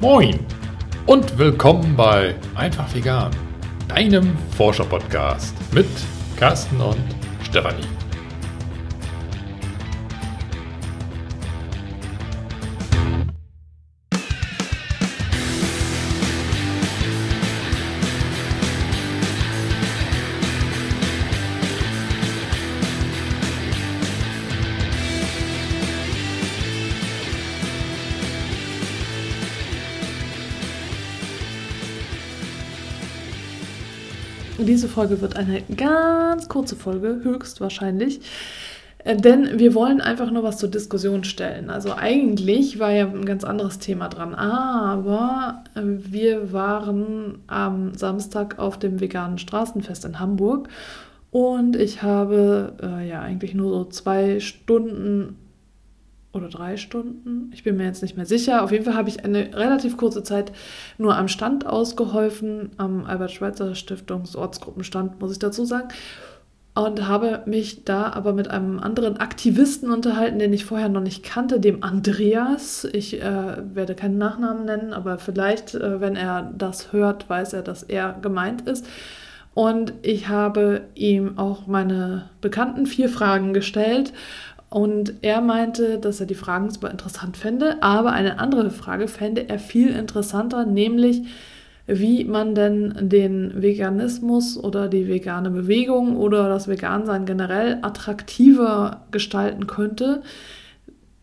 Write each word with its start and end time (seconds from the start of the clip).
Moin 0.00 0.38
und 1.06 1.36
willkommen 1.38 1.96
bei 1.96 2.36
Einfach 2.54 2.94
Vegan, 2.94 3.32
deinem 3.88 4.38
Forscher-Podcast 4.56 5.56
mit 5.74 5.88
Carsten 6.36 6.80
und 6.80 7.02
Stefanie. 7.42 7.82
Diese 34.78 34.86
Folge 34.86 35.20
wird 35.20 35.34
eine 35.34 35.60
ganz 35.76 36.48
kurze 36.48 36.76
Folge, 36.76 37.18
höchstwahrscheinlich. 37.24 38.20
Äh, 38.98 39.16
denn 39.16 39.58
wir 39.58 39.74
wollen 39.74 40.00
einfach 40.00 40.30
nur 40.30 40.44
was 40.44 40.58
zur 40.58 40.68
Diskussion 40.68 41.24
stellen. 41.24 41.68
Also 41.68 41.96
eigentlich 41.96 42.78
war 42.78 42.92
ja 42.92 43.08
ein 43.08 43.24
ganz 43.24 43.42
anderes 43.42 43.80
Thema 43.80 44.06
dran. 44.06 44.36
Aber 44.36 45.64
äh, 45.74 45.80
wir 45.82 46.52
waren 46.52 47.40
am 47.48 47.96
Samstag 47.96 48.60
auf 48.60 48.78
dem 48.78 49.00
veganen 49.00 49.38
Straßenfest 49.38 50.04
in 50.04 50.20
Hamburg. 50.20 50.68
Und 51.32 51.74
ich 51.74 52.04
habe 52.04 52.74
äh, 52.80 53.08
ja 53.08 53.20
eigentlich 53.20 53.54
nur 53.54 53.72
so 53.72 53.84
zwei 53.86 54.38
Stunden 54.38 55.34
oder 56.38 56.48
drei 56.48 56.76
Stunden. 56.76 57.50
Ich 57.52 57.62
bin 57.62 57.76
mir 57.76 57.84
jetzt 57.84 58.02
nicht 58.02 58.16
mehr 58.16 58.26
sicher. 58.26 58.62
Auf 58.62 58.72
jeden 58.72 58.84
Fall 58.84 58.94
habe 58.94 59.08
ich 59.08 59.24
eine 59.24 59.54
relativ 59.54 59.96
kurze 59.96 60.22
Zeit 60.22 60.52
nur 60.96 61.16
am 61.16 61.28
Stand 61.28 61.66
ausgeholfen, 61.66 62.70
am 62.76 63.04
Albert-Schweitzer 63.04 63.74
Stiftungsortsgruppenstand, 63.74 65.20
muss 65.20 65.32
ich 65.32 65.38
dazu 65.38 65.64
sagen. 65.64 65.88
Und 66.74 67.08
habe 67.08 67.42
mich 67.46 67.84
da 67.84 68.12
aber 68.12 68.32
mit 68.32 68.48
einem 68.50 68.78
anderen 68.78 69.16
Aktivisten 69.16 69.90
unterhalten, 69.90 70.38
den 70.38 70.52
ich 70.52 70.64
vorher 70.64 70.88
noch 70.88 71.00
nicht 71.00 71.24
kannte, 71.24 71.58
dem 71.58 71.82
Andreas. 71.82 72.84
Ich 72.92 73.20
äh, 73.20 73.56
werde 73.74 73.96
keinen 73.96 74.16
Nachnamen 74.16 74.64
nennen, 74.64 74.92
aber 74.92 75.18
vielleicht, 75.18 75.74
äh, 75.74 76.00
wenn 76.00 76.14
er 76.14 76.52
das 76.56 76.92
hört, 76.92 77.28
weiß 77.28 77.54
er, 77.54 77.62
dass 77.62 77.82
er 77.82 78.16
gemeint 78.22 78.68
ist. 78.68 78.86
Und 79.54 79.92
ich 80.02 80.28
habe 80.28 80.82
ihm 80.94 81.36
auch 81.36 81.66
meine 81.66 82.30
bekannten 82.40 82.86
vier 82.86 83.08
Fragen 83.08 83.52
gestellt 83.52 84.12
und 84.70 85.14
er 85.22 85.40
meinte, 85.40 85.98
dass 85.98 86.20
er 86.20 86.26
die 86.26 86.34
Fragen 86.34 86.70
super 86.70 86.90
interessant 86.90 87.36
fände, 87.36 87.82
aber 87.82 88.12
eine 88.12 88.38
andere 88.38 88.70
Frage 88.70 89.08
fände 89.08 89.48
er 89.48 89.58
viel 89.58 89.88
interessanter, 89.88 90.66
nämlich 90.66 91.22
wie 91.86 92.24
man 92.24 92.54
denn 92.54 92.94
den 93.08 93.62
Veganismus 93.62 94.62
oder 94.62 94.88
die 94.88 95.08
vegane 95.08 95.50
Bewegung 95.50 96.18
oder 96.18 96.50
das 96.50 96.68
Vegansein 96.68 97.24
generell 97.24 97.78
attraktiver 97.80 99.06
gestalten 99.10 99.66
könnte, 99.66 100.22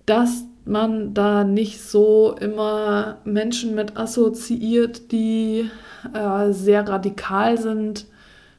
dass 0.07 0.45
man 0.65 1.13
da 1.13 1.43
nicht 1.43 1.79
so 1.81 2.35
immer 2.39 3.17
Menschen 3.25 3.75
mit 3.75 3.95
assoziiert, 3.95 5.11
die 5.11 5.69
äh, 6.15 6.51
sehr 6.51 6.87
radikal 6.89 7.59
sind, 7.59 8.07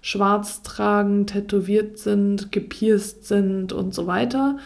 schwarz 0.07 0.63
tragen, 0.63 1.27
tätowiert 1.27 1.99
sind, 1.99 2.53
gepierst 2.53 3.27
sind 3.27 3.73
und 3.73 3.93
so 3.93 4.07
weiter. 4.07 4.57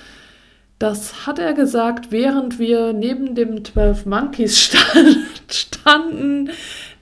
Das 0.79 1.27
hat 1.27 1.39
er 1.39 1.55
gesagt, 1.55 2.11
während 2.11 2.59
wir 2.59 2.93
neben 2.93 3.35
dem 3.35 3.65
12 3.65 4.05
Monkeys 4.05 4.61
stand, 4.61 5.17
standen, 5.51 6.51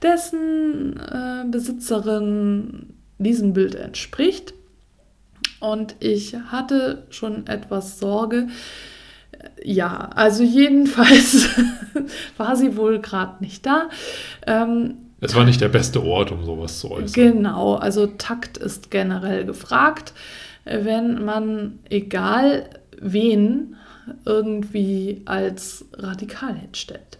dessen 0.01 0.97
äh, 0.97 1.43
Besitzerin 1.51 2.93
diesem 3.17 3.51
Bild 3.51 3.75
entspricht. 3.75 4.53
Und 5.59 5.97
ich 5.99 6.33
hatte 6.33 7.03
schon 7.09 7.45
etwas 7.45 7.99
Sorge. 7.99 8.47
Ja, 9.61 10.11
also 10.15 10.43
jedenfalls 10.43 11.49
war 12.37 12.55
sie 12.55 12.77
wohl 12.77 12.99
gerade 12.99 13.43
nicht 13.43 13.65
da. 13.65 13.89
Ähm, 14.47 15.08
es 15.21 15.35
war 15.35 15.43
nicht 15.43 15.61
der 15.61 15.69
beste 15.69 16.03
Ort, 16.03 16.31
um 16.31 16.45
sowas 16.45 16.79
zu 16.79 16.91
äußern. 16.91 17.11
Genau, 17.13 17.75
also 17.75 18.07
Takt 18.07 18.57
ist 18.57 18.91
generell 18.91 19.45
gefragt, 19.45 20.13
wenn 20.65 21.23
man, 21.25 21.79
egal 21.89 22.69
wen, 22.99 23.75
irgendwie 24.25 25.21
als 25.25 25.85
radikal 25.93 26.55
hinstellt. 26.55 27.17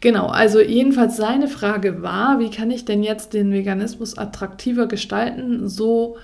Genau, 0.00 0.26
also 0.26 0.60
jedenfalls 0.60 1.16
seine 1.16 1.48
Frage 1.48 2.02
war, 2.02 2.38
wie 2.40 2.50
kann 2.50 2.70
ich 2.70 2.84
denn 2.84 3.02
jetzt 3.02 3.34
den 3.34 3.52
Veganismus 3.52 4.18
attraktiver 4.18 4.86
gestalten, 4.86 5.68
so 5.68 6.16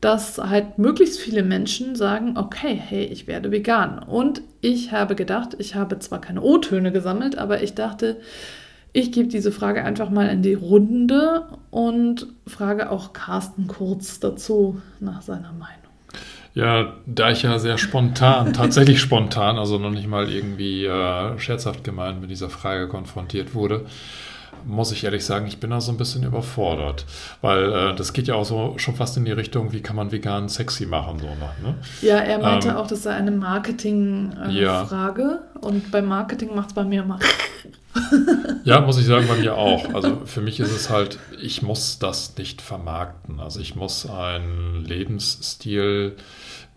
dass 0.00 0.38
halt 0.38 0.78
möglichst 0.78 1.18
viele 1.18 1.42
Menschen 1.42 1.96
sagen, 1.96 2.38
okay, 2.38 2.74
hey, 2.74 3.04
ich 3.04 3.26
werde 3.26 3.50
vegan. 3.50 3.98
Und 3.98 4.42
ich 4.60 4.92
habe 4.92 5.16
gedacht, 5.16 5.56
ich 5.58 5.74
habe 5.74 5.98
zwar 5.98 6.20
keine 6.20 6.40
O-Töne 6.40 6.92
gesammelt, 6.92 7.36
aber 7.36 7.62
ich 7.62 7.74
dachte, 7.74 8.16
ich 8.92 9.12
gebe 9.12 9.28
diese 9.28 9.52
Frage 9.52 9.84
einfach 9.84 10.10
mal 10.10 10.28
in 10.28 10.42
die 10.42 10.54
Runde 10.54 11.46
und 11.70 12.26
frage 12.46 12.90
auch 12.90 13.12
Carsten 13.12 13.66
kurz 13.66 14.20
dazu 14.20 14.80
nach 15.00 15.22
seiner 15.22 15.52
Meinung. 15.52 15.74
Ja, 16.54 16.94
da 17.06 17.30
ich 17.30 17.42
ja 17.42 17.58
sehr 17.58 17.78
spontan, 17.78 18.52
tatsächlich 18.54 19.00
spontan, 19.00 19.58
also 19.58 19.78
noch 19.78 19.90
nicht 19.90 20.08
mal 20.08 20.28
irgendwie 20.28 20.86
äh, 20.86 21.38
scherzhaft 21.38 21.84
gemeint 21.84 22.20
mit 22.20 22.30
dieser 22.30 22.50
Frage 22.50 22.88
konfrontiert 22.88 23.54
wurde, 23.54 23.84
muss 24.66 24.90
ich 24.92 25.04
ehrlich 25.04 25.24
sagen, 25.24 25.46
ich 25.46 25.60
bin 25.60 25.70
da 25.70 25.80
so 25.80 25.92
ein 25.92 25.98
bisschen 25.98 26.24
überfordert. 26.24 27.04
Weil 27.42 27.72
äh, 27.72 27.94
das 27.94 28.12
geht 28.12 28.26
ja 28.26 28.34
auch 28.34 28.44
so 28.44 28.74
schon 28.76 28.96
fast 28.96 29.16
in 29.16 29.24
die 29.24 29.32
Richtung, 29.32 29.72
wie 29.72 29.80
kann 29.80 29.94
man 29.96 30.10
vegan 30.10 30.48
sexy 30.48 30.86
machen, 30.86 31.18
so 31.20 31.26
ne? 31.26 31.76
Ja, 32.02 32.16
er 32.16 32.38
meinte 32.38 32.70
ähm, 32.70 32.76
auch, 32.76 32.86
das 32.86 33.04
sei 33.04 33.14
eine 33.14 33.30
Marketing-Frage. 33.30 35.22
Äh, 35.22 35.26
ja. 35.26 35.40
Und 35.60 35.90
beim 35.90 36.06
Marketing 36.06 36.54
macht 36.54 36.68
es 36.70 36.74
bei 36.74 36.84
mir 36.84 37.02
immer. 37.02 37.18
Ja, 38.64 38.80
muss 38.80 38.98
ich 38.98 39.06
sagen, 39.06 39.26
bei 39.28 39.36
mir 39.36 39.56
auch. 39.56 39.94
Also 39.94 40.22
für 40.24 40.40
mich 40.40 40.60
ist 40.60 40.72
es 40.72 40.90
halt, 40.90 41.18
ich 41.40 41.62
muss 41.62 41.98
das 41.98 42.36
nicht 42.36 42.62
vermarkten. 42.62 43.40
Also 43.40 43.60
ich 43.60 43.74
muss 43.74 44.08
einen 44.08 44.84
Lebensstil, 44.84 46.16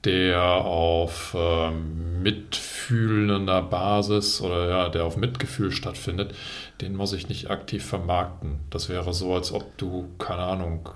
der 0.03 0.41
auf 0.41 1.35
ähm, 1.37 2.23
mitfühlender 2.23 3.61
Basis 3.61 4.41
oder 4.41 4.67
ja, 4.67 4.89
der 4.89 5.05
auf 5.05 5.15
Mitgefühl 5.15 5.71
stattfindet, 5.71 6.33
den 6.81 6.95
muss 6.95 7.13
ich 7.13 7.29
nicht 7.29 7.51
aktiv 7.51 7.85
vermarkten. 7.85 8.59
Das 8.71 8.89
wäre 8.89 9.13
so, 9.13 9.35
als 9.35 9.51
ob 9.51 9.77
du, 9.77 10.07
keine 10.17 10.41
Ahnung, 10.41 10.89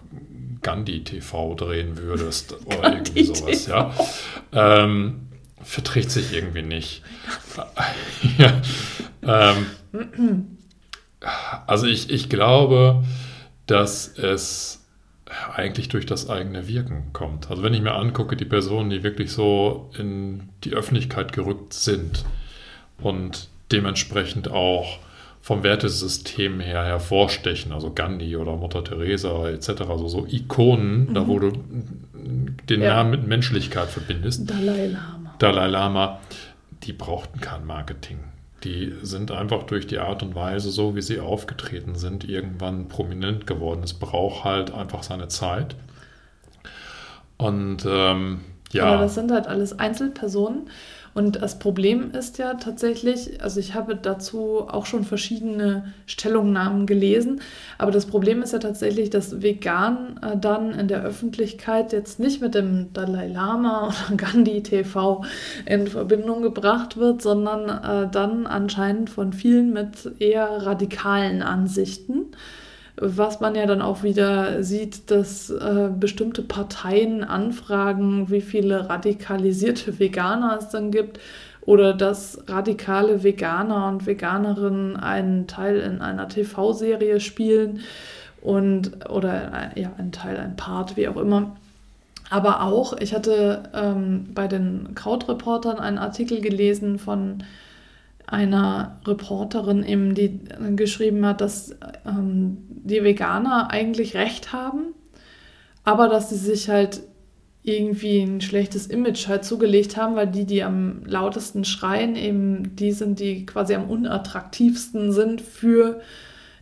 Gandhi 0.61 1.03
TV 1.03 1.53
drehen 1.53 1.97
würdest 1.97 2.55
oder 2.65 2.93
irgendwie 2.93 3.23
sowas, 3.25 3.67
ja. 3.67 3.93
Ähm, 4.51 5.27
verträgt 5.61 6.09
sich 6.09 6.33
irgendwie 6.33 6.63
nicht. 6.63 7.03
ja, 8.37 8.61
ähm, 9.21 9.67
also 11.67 11.87
ich, 11.87 12.09
ich 12.09 12.29
glaube, 12.29 13.03
dass 13.67 14.17
es 14.17 14.85
eigentlich 15.55 15.89
durch 15.89 16.05
das 16.05 16.29
eigene 16.29 16.67
Wirken 16.67 17.11
kommt. 17.13 17.49
Also 17.49 17.63
wenn 17.63 17.73
ich 17.73 17.81
mir 17.81 17.95
angucke, 17.95 18.35
die 18.35 18.45
Personen, 18.45 18.89
die 18.89 19.03
wirklich 19.03 19.31
so 19.31 19.89
in 19.97 20.49
die 20.63 20.73
Öffentlichkeit 20.73 21.33
gerückt 21.33 21.73
sind 21.73 22.25
und 23.01 23.49
dementsprechend 23.71 24.49
auch 24.49 24.99
vom 25.41 25.63
Wertesystem 25.63 26.59
her 26.59 26.83
hervorstechen, 26.85 27.71
also 27.71 27.93
Gandhi 27.93 28.35
oder 28.35 28.55
Mutter 28.55 28.83
Teresa 28.83 29.49
etc., 29.49 29.81
also 29.81 30.07
so 30.07 30.25
Ikonen, 30.27 31.09
mhm. 31.09 31.13
da 31.13 31.27
wo 31.27 31.39
du 31.39 31.51
den 32.69 32.81
ja. 32.81 32.95
Namen 32.95 33.11
mit 33.11 33.27
Menschlichkeit 33.27 33.89
verbindest. 33.89 34.49
Dalai 34.49 34.87
Lama. 34.87 35.35
Dalai 35.39 35.67
Lama, 35.67 36.19
die 36.83 36.93
brauchten 36.93 37.39
kein 37.41 37.65
Marketing 37.65 38.19
die 38.65 38.93
sind 39.03 39.31
einfach 39.31 39.63
durch 39.63 39.87
die 39.87 39.99
Art 39.99 40.23
und 40.23 40.35
Weise, 40.35 40.71
so 40.71 40.95
wie 40.95 41.01
sie 41.01 41.19
aufgetreten 41.19 41.95
sind, 41.95 42.27
irgendwann 42.27 42.87
prominent 42.89 43.47
geworden. 43.47 43.83
Es 43.83 43.93
braucht 43.93 44.43
halt 44.43 44.73
einfach 44.73 45.03
seine 45.03 45.27
Zeit. 45.27 45.75
Und 47.37 47.85
ähm, 47.87 48.41
ja. 48.75 48.85
Aber 48.85 49.03
das 49.03 49.15
sind 49.15 49.31
halt 49.31 49.47
alles 49.47 49.77
Einzelpersonen 49.79 50.69
und 51.15 51.41
das 51.41 51.59
Problem 51.59 52.11
ist 52.11 52.39
ja 52.39 52.55
tatsächlich, 52.55 53.41
also 53.41 53.57
ich 53.61 53.73
habe 53.73 53.95
dazu 53.95 54.67
auch 54.67 54.85
schon 54.85 55.05
verschiedene 55.05 55.93
Stellungnahmen 56.07 56.85
gelesen, 56.85 57.39
aber 57.77 57.91
das 57.91 58.05
Problem 58.05 58.41
ist 58.41 58.51
ja 58.51 58.59
tatsächlich, 58.59 59.11
dass 59.11 59.41
vegan 59.41 60.19
äh, 60.21 60.37
dann 60.37 60.73
in 60.73 60.89
der 60.89 61.03
Öffentlichkeit 61.03 61.93
jetzt 61.93 62.19
nicht 62.19 62.41
mit 62.41 62.53
dem 62.53 62.91
Dalai 62.91 63.27
Lama 63.27 63.87
oder 64.09 64.17
Gandhi 64.17 64.61
TV 64.61 65.23
in 65.65 65.87
Verbindung 65.87 66.41
gebracht 66.41 66.97
wird, 66.97 67.21
sondern 67.21 67.69
äh, 67.69 68.11
dann 68.11 68.45
anscheinend 68.45 69.09
von 69.09 69.31
vielen 69.31 69.71
mit 69.71 70.19
eher 70.19 70.65
radikalen 70.65 71.41
Ansichten 71.41 72.25
was 72.97 73.41
man 73.41 73.55
ja 73.55 73.65
dann 73.65 73.81
auch 73.81 74.03
wieder 74.03 74.63
sieht, 74.63 75.11
dass 75.11 75.49
äh, 75.49 75.89
bestimmte 75.97 76.41
Parteien 76.41 77.23
anfragen, 77.23 78.29
wie 78.29 78.41
viele 78.41 78.89
radikalisierte 78.89 79.99
Veganer 79.99 80.57
es 80.59 80.69
dann 80.69 80.91
gibt 80.91 81.19
oder 81.65 81.93
dass 81.93 82.43
radikale 82.47 83.23
Veganer 83.23 83.87
und 83.87 84.05
Veganerinnen 84.05 84.95
einen 84.95 85.47
Teil 85.47 85.79
in 85.79 86.01
einer 86.01 86.29
TV-Serie 86.29 87.19
spielen 87.19 87.81
und 88.41 89.09
oder 89.09 89.71
ja, 89.75 89.91
einen 89.97 90.11
Teil, 90.11 90.37
ein 90.37 90.55
Part, 90.55 90.95
wie 90.95 91.07
auch 91.07 91.17
immer. 91.17 91.55
Aber 92.29 92.63
auch, 92.63 92.97
ich 92.97 93.13
hatte 93.13 93.63
ähm, 93.73 94.27
bei 94.33 94.47
den 94.47 94.95
Krautreportern 94.95 95.79
einen 95.79 95.97
Artikel 95.97 96.41
gelesen 96.41 96.97
von 96.97 97.43
einer 98.27 98.99
Reporterin, 99.05 99.83
eben, 99.83 100.15
die 100.15 100.39
geschrieben 100.75 101.25
hat, 101.25 101.41
dass 101.41 101.75
ähm, 102.05 102.57
die 102.69 103.03
Veganer 103.03 103.71
eigentlich 103.71 104.15
recht 104.15 104.53
haben, 104.53 104.93
aber 105.83 106.07
dass 106.07 106.29
sie 106.29 106.37
sich 106.37 106.69
halt 106.69 107.03
irgendwie 107.65 108.21
ein 108.21 108.41
schlechtes 108.41 108.85
Image 108.85 109.27
halt 109.27 109.43
zugelegt 109.43 109.97
haben, 109.97 110.15
weil 110.15 110.27
die, 110.27 110.45
die 110.45 110.63
am 110.63 111.03
lautesten 111.05 111.65
schreien, 111.65 112.15
eben 112.15 112.75
die 112.75 112.91
sind, 112.91 113.19
die 113.19 113.45
quasi 113.45 113.73
am 113.73 113.89
unattraktivsten 113.89 115.11
sind 115.11 115.41
für 115.41 116.01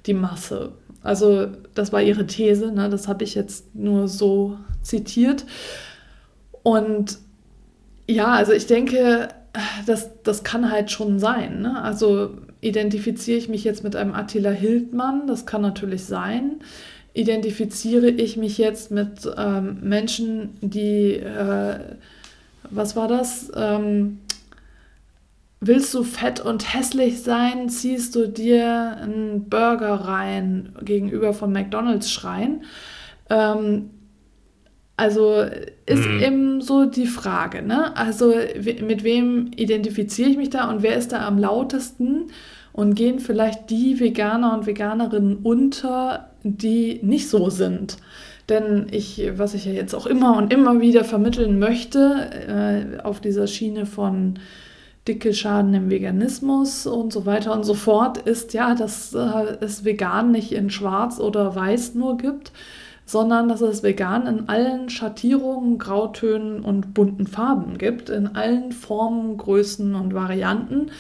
die 0.06 0.14
Masse. 0.14 0.72
Also 1.02 1.48
das 1.76 1.92
war 1.92 2.02
ihre 2.02 2.26
These, 2.26 2.72
ne? 2.72 2.90
das 2.90 3.10
habe 3.10 3.26
ich 3.26 3.36
jetzt 3.36 3.76
nur 3.76 4.08
so 4.08 4.58
zitiert. 4.82 5.46
Und 6.64 7.18
ja, 8.08 8.28
also 8.28 8.54
ich 8.54 8.66
denke, 8.66 9.28
das, 9.86 10.10
das 10.24 10.44
kann 10.44 10.72
halt 10.72 10.92
schon 10.92 11.20
sein. 11.20 11.62
Ne? 11.62 11.82
Also 11.82 12.32
identifiziere 12.62 13.38
ich 13.38 13.50
mich 13.50 13.64
jetzt 13.64 13.84
mit 13.84 13.96
einem 13.96 14.14
Attila 14.14 14.50
Hildmann, 14.50 15.28
das 15.28 15.46
kann 15.46 15.62
natürlich 15.62 16.06
sein. 16.06 16.60
Identifiziere 17.14 18.10
ich 18.10 18.38
mich 18.38 18.58
jetzt 18.58 18.90
mit 18.90 19.30
ähm, 19.38 19.78
Menschen, 19.82 20.58
die, 20.62 21.14
äh, 21.14 21.80
was 22.72 22.96
war 22.96 23.08
das? 23.08 23.52
Ähm, 23.56 24.20
willst 25.60 25.94
du 25.94 26.04
fett 26.04 26.40
und 26.40 26.74
hässlich 26.74 27.22
sein, 27.22 27.70
ziehst 27.70 28.16
du 28.16 28.28
dir 28.28 28.98
einen 28.98 29.50
Burger 29.50 29.94
rein 29.94 30.76
gegenüber 30.82 31.34
von 31.34 31.54
McDonald's 31.54 32.12
schreien. 32.12 32.64
Ähm, 33.30 33.92
also 34.96 35.44
ist 35.86 36.08
mhm. 36.08 36.20
eben 36.20 36.62
so 36.62 36.86
die 36.86 37.08
Frage, 37.08 37.62
ne? 37.62 37.96
Also 37.98 38.34
mit 38.82 39.04
wem 39.04 39.52
identifiziere 39.56 40.30
ich 40.30 40.38
mich 40.38 40.50
da 40.52 40.70
und 40.70 40.84
wer 40.84 40.96
ist 40.96 41.12
da 41.12 41.26
am 41.28 41.38
lautesten? 41.38 42.26
Und 42.74 42.96
gehen 42.96 43.20
vielleicht 43.20 43.70
die 43.70 44.00
Veganer 44.00 44.56
und 44.56 44.66
Veganerinnen 44.66 45.38
unter, 45.44 46.32
die 46.44 47.00
nicht 47.04 47.30
so 47.30 47.52
sind? 47.52 47.98
Denn 48.50 48.88
ich, 48.90 49.32
was 49.36 49.54
ich 49.54 49.66
ja 49.66 49.72
jetzt 49.72 49.94
auch 49.94 50.08
immer 50.08 50.36
und 50.38 50.52
immer 50.52 50.82
wieder 50.82 51.04
vermitteln 51.04 51.60
möchte, 51.60 52.98
äh, 52.98 53.00
auf 53.04 53.22
dieser 53.22 53.46
Schiene 53.46 53.86
von 53.86 54.40
dicke 55.08 55.34
Schaden 55.34 55.74
im 55.74 55.90
Veganismus 55.90 56.88
und 56.88 57.14
so 57.14 57.26
weiter 57.26 57.54
und 57.54 57.64
so 57.64 57.74
fort, 57.74 58.18
ist 58.18 58.54
ja, 58.54 58.74
dass 58.74 59.14
äh, 59.14 59.58
es 59.62 59.86
vegan 59.86 60.32
nicht 60.32 60.52
in 60.52 60.70
schwarz 60.70 61.20
oder 61.20 61.56
weiß 61.56 61.94
nur 61.94 62.18
gibt, 62.18 62.52
sondern 63.06 63.50
dass 63.50 63.62
es 63.62 63.84
vegan 63.84 64.28
in 64.28 64.50
allen 64.50 64.90
Schattierungen, 64.90 65.78
Grautönen 65.78 66.62
und 66.62 66.94
bunten 66.94 67.28
Farben 67.28 67.78
gibt, 67.78 68.10
in 68.10 68.36
allen 68.36 68.72
Formen, 68.72 69.38
Größen 69.38 69.96
und 69.96 70.14
Varianten. 70.14 70.92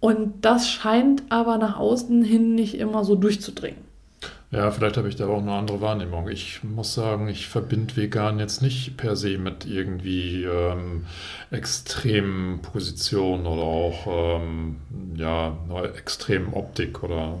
Und 0.00 0.44
das 0.44 0.68
scheint 0.68 1.22
aber 1.30 1.56
nach 1.56 1.78
außen 1.78 2.22
hin 2.22 2.54
nicht 2.54 2.78
immer 2.78 3.04
so 3.04 3.14
durchzudringen. 3.14 3.84
Ja, 4.54 4.70
vielleicht 4.70 4.96
habe 4.96 5.08
ich 5.08 5.16
da 5.16 5.26
auch 5.26 5.42
eine 5.42 5.52
andere 5.52 5.80
Wahrnehmung. 5.80 6.28
Ich 6.28 6.62
muss 6.62 6.94
sagen, 6.94 7.26
ich 7.26 7.48
verbinde 7.48 7.96
vegan 7.96 8.38
jetzt 8.38 8.62
nicht 8.62 8.96
per 8.96 9.16
se 9.16 9.36
mit 9.36 9.66
irgendwie 9.66 10.44
ähm, 10.44 11.06
extremen 11.50 12.62
Positionen 12.62 13.46
oder 13.46 13.62
auch 13.62 14.06
ähm, 14.06 14.76
ja, 15.16 15.56
extremen 15.96 16.54
Optik 16.54 17.02
oder 17.02 17.40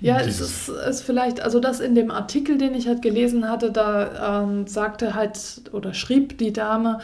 ja, 0.00 0.20
es 0.20 0.40
ist, 0.40 0.68
ist, 0.68 1.02
vielleicht, 1.02 1.40
also 1.40 1.60
das 1.60 1.80
in 1.80 1.94
dem 1.94 2.10
Artikel, 2.10 2.58
den 2.58 2.74
ich 2.74 2.88
halt 2.88 3.02
gelesen 3.02 3.48
hatte, 3.48 3.70
da 3.70 4.42
ähm, 4.42 4.66
sagte 4.66 5.14
halt 5.14 5.62
oder 5.72 5.94
schrieb 5.94 6.38
die 6.38 6.52
Dame, 6.52 7.00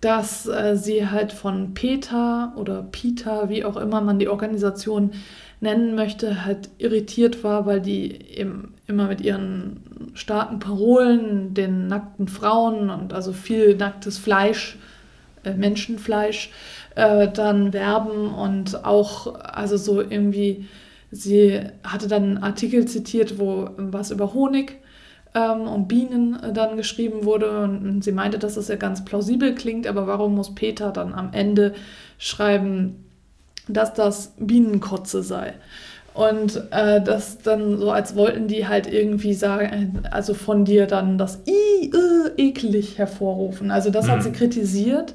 dass 0.00 0.46
äh, 0.46 0.76
sie 0.76 1.08
halt 1.08 1.32
von 1.32 1.74
Peter 1.74 2.52
oder 2.56 2.82
Peter, 2.82 3.48
wie 3.48 3.64
auch 3.64 3.76
immer 3.76 4.00
man 4.00 4.18
die 4.18 4.28
Organisation 4.28 5.12
nennen 5.60 5.94
möchte, 5.94 6.44
halt 6.44 6.68
irritiert 6.78 7.42
war, 7.42 7.64
weil 7.66 7.80
die 7.80 8.12
eben 8.30 8.74
immer 8.86 9.06
mit 9.08 9.20
ihren 9.20 10.10
starken 10.14 10.58
Parolen, 10.58 11.54
den 11.54 11.86
nackten 11.86 12.28
Frauen 12.28 12.90
und 12.90 13.14
also 13.14 13.32
viel 13.32 13.74
nacktes 13.74 14.18
Fleisch, 14.18 14.76
äh, 15.44 15.54
Menschenfleisch, 15.54 16.50
äh, 16.94 17.28
dann 17.28 17.72
werben 17.72 18.32
und 18.34 18.84
auch 18.84 19.34
also 19.40 19.76
so 19.76 20.02
irgendwie 20.02 20.66
Sie 21.22 21.60
hatte 21.82 22.08
dann 22.08 22.22
einen 22.22 22.38
Artikel 22.38 22.86
zitiert, 22.86 23.38
wo 23.38 23.70
was 23.76 24.10
über 24.10 24.34
Honig 24.34 24.78
ähm, 25.34 25.68
und 25.68 25.88
Bienen 25.88 26.42
äh, 26.42 26.52
dann 26.52 26.76
geschrieben 26.76 27.24
wurde. 27.24 27.60
Und 27.60 28.02
sie 28.02 28.12
meinte, 28.12 28.38
dass 28.38 28.54
das 28.54 28.68
ja 28.68 28.76
ganz 28.76 29.04
plausibel 29.04 29.54
klingt, 29.54 29.86
aber 29.86 30.06
warum 30.06 30.34
muss 30.34 30.54
Peter 30.54 30.90
dann 30.92 31.14
am 31.14 31.32
Ende 31.32 31.74
schreiben, 32.18 33.04
dass 33.68 33.94
das 33.94 34.34
Bienenkotze 34.38 35.22
sei? 35.22 35.54
Und 36.14 36.62
äh, 36.70 37.02
das 37.02 37.38
dann 37.42 37.76
so, 37.76 37.90
als 37.90 38.16
wollten 38.16 38.48
die 38.48 38.66
halt 38.66 38.90
irgendwie 38.90 39.34
sagen, 39.34 40.02
also 40.10 40.32
von 40.32 40.64
dir 40.64 40.86
dann 40.86 41.18
das 41.18 41.40
I, 41.46 41.92
äh, 41.92 42.48
eklig 42.48 42.96
hervorrufen. 42.96 43.70
Also 43.70 43.90
das 43.90 44.06
mhm. 44.06 44.10
hat 44.12 44.22
sie 44.22 44.32
kritisiert. 44.32 45.14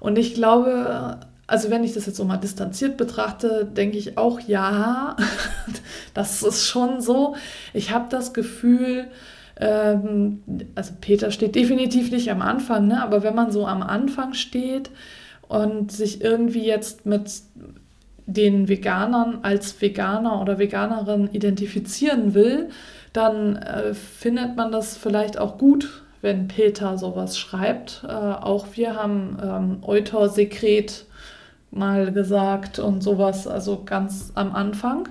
Und 0.00 0.18
ich 0.18 0.34
glaube, 0.34 1.18
also 1.48 1.70
wenn 1.70 1.82
ich 1.82 1.94
das 1.94 2.06
jetzt 2.06 2.16
so 2.16 2.24
mal 2.24 2.36
distanziert 2.36 2.96
betrachte, 2.96 3.64
denke 3.64 3.96
ich 3.96 4.18
auch, 4.18 4.38
ja, 4.38 5.16
das 6.14 6.42
ist 6.42 6.66
schon 6.66 7.00
so. 7.00 7.34
Ich 7.72 7.90
habe 7.90 8.06
das 8.10 8.34
Gefühl, 8.34 9.06
ähm, 9.56 10.42
also 10.74 10.92
Peter 11.00 11.30
steht 11.30 11.54
definitiv 11.54 12.12
nicht 12.12 12.30
am 12.30 12.42
Anfang, 12.42 12.86
ne? 12.86 13.02
aber 13.02 13.22
wenn 13.22 13.34
man 13.34 13.50
so 13.50 13.66
am 13.66 13.82
Anfang 13.82 14.34
steht 14.34 14.90
und 15.48 15.90
sich 15.90 16.20
irgendwie 16.20 16.64
jetzt 16.64 17.06
mit 17.06 17.30
den 18.26 18.68
Veganern 18.68 19.38
als 19.42 19.80
Veganer 19.80 20.42
oder 20.42 20.58
Veganerin 20.58 21.30
identifizieren 21.32 22.34
will, 22.34 22.68
dann 23.14 23.56
äh, 23.56 23.94
findet 23.94 24.54
man 24.54 24.70
das 24.70 24.98
vielleicht 24.98 25.38
auch 25.38 25.56
gut, 25.56 26.02
wenn 26.20 26.46
Peter 26.46 26.98
sowas 26.98 27.38
schreibt. 27.38 28.04
Äh, 28.06 28.12
auch 28.12 28.66
wir 28.74 28.96
haben 28.96 29.38
ähm, 29.42 29.78
Euter-Sekret 29.82 31.06
mal 31.70 32.12
gesagt 32.12 32.78
und 32.78 33.02
sowas, 33.02 33.46
also 33.46 33.82
ganz 33.84 34.32
am 34.34 34.54
Anfang. 34.54 35.08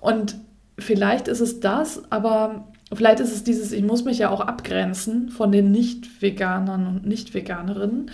Und 0.00 0.36
vielleicht 0.78 1.28
ist 1.28 1.40
es 1.40 1.60
das, 1.60 2.02
aber 2.10 2.68
vielleicht 2.92 3.20
ist 3.20 3.32
es 3.32 3.44
dieses, 3.44 3.72
ich 3.72 3.82
muss 3.82 4.04
mich 4.04 4.18
ja 4.18 4.30
auch 4.30 4.40
abgrenzen 4.40 5.30
von 5.30 5.52
den 5.52 5.70
Nicht-Veganern 5.70 6.86
und 6.86 7.06
Nicht-Veganerinnen. 7.06 8.10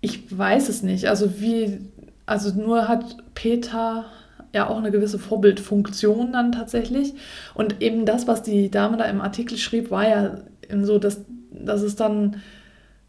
Ich 0.00 0.36
weiß 0.36 0.68
es 0.68 0.82
nicht. 0.82 1.08
Also 1.08 1.40
wie, 1.40 1.80
also 2.26 2.52
nur 2.54 2.88
hat 2.88 3.16
Peter 3.34 4.04
ja 4.54 4.68
auch 4.68 4.76
eine 4.76 4.90
gewisse 4.90 5.18
Vorbildfunktion 5.18 6.32
dann 6.32 6.52
tatsächlich. 6.52 7.14
Und 7.54 7.80
eben 7.80 8.04
das, 8.04 8.26
was 8.26 8.42
die 8.42 8.70
Dame 8.70 8.96
da 8.96 9.04
im 9.04 9.20
Artikel 9.20 9.56
schrieb, 9.56 9.90
war 9.90 10.08
ja 10.08 10.38
so, 10.82 10.98
dass, 10.98 11.20
dass 11.50 11.82
es 11.82 11.96
dann 11.96 12.42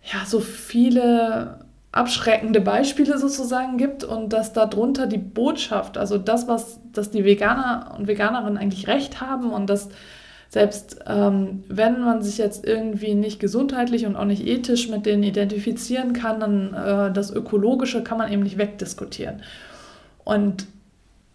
ja 0.03 0.25
so 0.25 0.39
viele 0.39 1.59
abschreckende 1.93 2.59
Beispiele 2.59 3.17
sozusagen 3.19 3.77
gibt 3.77 4.03
und 4.03 4.33
dass 4.33 4.51
darunter 4.51 5.05
die 5.05 5.19
Botschaft, 5.19 5.97
also 5.97 6.17
das, 6.17 6.47
was 6.47 6.79
dass 6.91 7.11
die 7.11 7.23
Veganer 7.23 7.95
und 7.97 8.07
Veganerinnen 8.07 8.57
eigentlich 8.57 8.87
recht 8.87 9.21
haben 9.21 9.53
und 9.53 9.69
dass 9.69 9.89
selbst 10.49 10.99
ähm, 11.07 11.63
wenn 11.67 12.01
man 12.01 12.23
sich 12.23 12.39
jetzt 12.39 12.65
irgendwie 12.65 13.13
nicht 13.13 13.39
gesundheitlich 13.39 14.05
und 14.07 14.15
auch 14.15 14.25
nicht 14.25 14.45
ethisch 14.45 14.89
mit 14.89 15.05
denen 15.05 15.23
identifizieren 15.23 16.13
kann, 16.13 16.39
dann 16.39 16.73
äh, 16.73 17.13
das 17.13 17.31
Ökologische 17.31 18.03
kann 18.03 18.17
man 18.17 18.31
eben 18.31 18.43
nicht 18.43 18.57
wegdiskutieren. 18.57 19.43
Und 20.23 20.65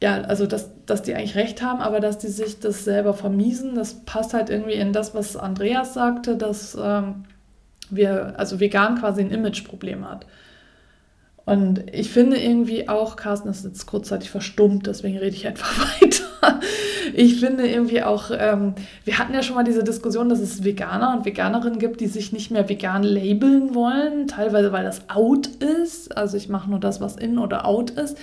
ja, 0.02 0.22
also 0.22 0.46
dass, 0.46 0.70
dass 0.86 1.02
die 1.02 1.14
eigentlich 1.14 1.36
recht 1.36 1.62
haben, 1.62 1.80
aber 1.80 2.00
dass 2.00 2.18
die 2.18 2.28
sich 2.28 2.58
das 2.58 2.84
selber 2.84 3.14
vermiesen, 3.14 3.74
das 3.76 3.94
passt 4.04 4.34
halt 4.34 4.50
irgendwie 4.50 4.74
in 4.74 4.92
das, 4.92 5.14
was 5.14 5.36
Andreas 5.36 5.94
sagte, 5.94 6.36
dass 6.36 6.76
ähm, 6.80 7.24
wir, 7.90 8.34
also 8.38 8.58
vegan 8.60 8.98
quasi 8.98 9.20
ein 9.20 9.30
Imageproblem 9.30 10.08
hat. 10.08 10.26
Und 11.48 11.84
ich 11.94 12.10
finde 12.10 12.36
irgendwie 12.36 12.90
auch, 12.90 13.16
Carsten 13.16 13.48
ist 13.48 13.64
jetzt 13.64 13.86
kurzzeitig 13.86 14.28
verstummt, 14.28 14.86
deswegen 14.86 15.16
rede 15.16 15.34
ich 15.34 15.46
einfach 15.46 15.78
weiter. 16.02 16.60
Ich 17.14 17.40
finde 17.40 17.66
irgendwie 17.66 18.02
auch, 18.02 18.30
ähm, 18.38 18.74
wir 19.06 19.18
hatten 19.18 19.32
ja 19.32 19.42
schon 19.42 19.56
mal 19.56 19.64
diese 19.64 19.82
Diskussion, 19.82 20.28
dass 20.28 20.40
es 20.40 20.62
Veganer 20.62 21.16
und 21.16 21.24
Veganerinnen 21.24 21.78
gibt, 21.78 22.02
die 22.02 22.06
sich 22.06 22.34
nicht 22.34 22.50
mehr 22.50 22.68
vegan 22.68 23.02
labeln 23.02 23.74
wollen, 23.74 24.28
teilweise 24.28 24.72
weil 24.72 24.84
das 24.84 25.08
out 25.08 25.46
ist. 25.46 26.14
Also 26.14 26.36
ich 26.36 26.50
mache 26.50 26.68
nur 26.68 26.80
das, 26.80 27.00
was 27.00 27.16
in 27.16 27.38
oder 27.38 27.64
out 27.64 27.92
ist. 27.92 28.18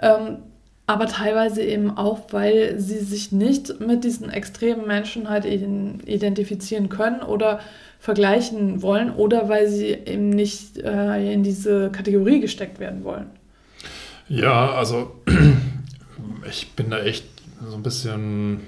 Ähm, 0.00 0.38
aber 0.86 1.06
teilweise 1.06 1.62
eben 1.62 1.96
auch, 1.96 2.20
weil 2.30 2.78
sie 2.78 2.98
sich 2.98 3.32
nicht 3.32 3.80
mit 3.80 4.04
diesen 4.04 4.28
extremen 4.28 4.86
Menschen 4.86 5.30
halt 5.30 5.46
identifizieren 5.46 6.88
können 6.90 7.22
oder 7.22 7.60
vergleichen 7.98 8.82
wollen 8.82 9.10
oder 9.10 9.48
weil 9.48 9.68
sie 9.68 9.86
eben 9.86 10.28
nicht 10.28 10.76
äh, 10.78 11.32
in 11.32 11.42
diese 11.42 11.90
Kategorie 11.90 12.40
gesteckt 12.40 12.80
werden 12.80 13.02
wollen. 13.02 13.30
Ja, 14.28 14.72
also 14.72 15.22
ich 16.48 16.72
bin 16.72 16.90
da 16.90 17.02
echt 17.02 17.24
so 17.66 17.76
ein 17.76 17.82
bisschen 17.82 18.60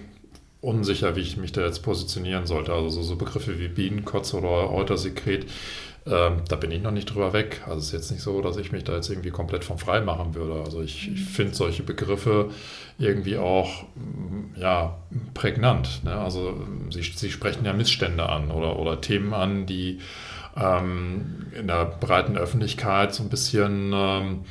unsicher, 0.62 1.16
wie 1.16 1.20
ich 1.20 1.36
mich 1.36 1.52
da 1.52 1.60
jetzt 1.66 1.82
positionieren 1.82 2.46
sollte. 2.46 2.72
Also 2.72 2.88
so, 2.88 3.02
so 3.02 3.16
Begriffe 3.16 3.58
wie 3.58 3.68
Bienenkotze 3.68 4.38
oder 4.38 4.72
Eutersekret, 4.72 5.46
ähm, 6.06 6.42
da 6.48 6.54
bin 6.56 6.70
ich 6.70 6.82
noch 6.82 6.92
nicht 6.92 7.12
drüber 7.12 7.32
weg. 7.32 7.62
Also 7.66 7.78
es 7.78 7.86
ist 7.86 7.92
jetzt 7.92 8.10
nicht 8.12 8.22
so, 8.22 8.40
dass 8.40 8.56
ich 8.56 8.70
mich 8.70 8.84
da 8.84 8.94
jetzt 8.94 9.10
irgendwie 9.10 9.30
komplett 9.30 9.64
von 9.64 9.78
frei 9.78 10.00
machen 10.00 10.34
würde. 10.34 10.62
Also 10.64 10.80
ich, 10.80 11.08
ich 11.12 11.20
mhm. 11.20 11.26
finde 11.26 11.54
solche 11.54 11.82
Begriffe 11.82 12.50
irgendwie 12.98 13.36
auch 13.36 13.82
mm, 13.94 14.60
ja, 14.60 14.98
prägnant. 15.34 16.04
Ne? 16.04 16.14
Also 16.14 16.64
sie, 16.90 17.02
sie 17.02 17.30
sprechen 17.30 17.64
ja 17.64 17.72
Missstände 17.72 18.28
an 18.28 18.52
oder, 18.52 18.78
oder 18.78 19.00
Themen 19.00 19.34
an, 19.34 19.66
die 19.66 19.98
ähm, 20.56 21.46
in 21.58 21.66
der 21.66 21.84
breiten 21.86 22.38
Öffentlichkeit 22.38 23.12
so 23.12 23.24
ein 23.24 23.28
bisschen 23.28 23.92
ähm, 23.92 24.44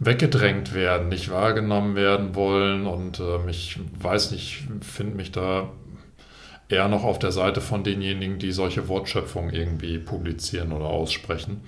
weggedrängt 0.00 0.74
werden, 0.74 1.08
nicht 1.08 1.30
wahrgenommen 1.30 1.94
werden 1.94 2.34
wollen. 2.34 2.86
Und 2.88 3.20
ähm, 3.20 3.48
ich 3.48 3.78
weiß 4.00 4.32
nicht, 4.32 4.64
finde 4.80 5.16
mich 5.16 5.30
da 5.30 5.70
eher 6.72 6.88
noch 6.88 7.04
auf 7.04 7.18
der 7.18 7.32
Seite 7.32 7.60
von 7.60 7.84
denjenigen, 7.84 8.38
die 8.38 8.50
solche 8.50 8.88
Wortschöpfungen 8.88 9.54
irgendwie 9.54 9.98
publizieren 9.98 10.72
oder 10.72 10.86
aussprechen. 10.86 11.60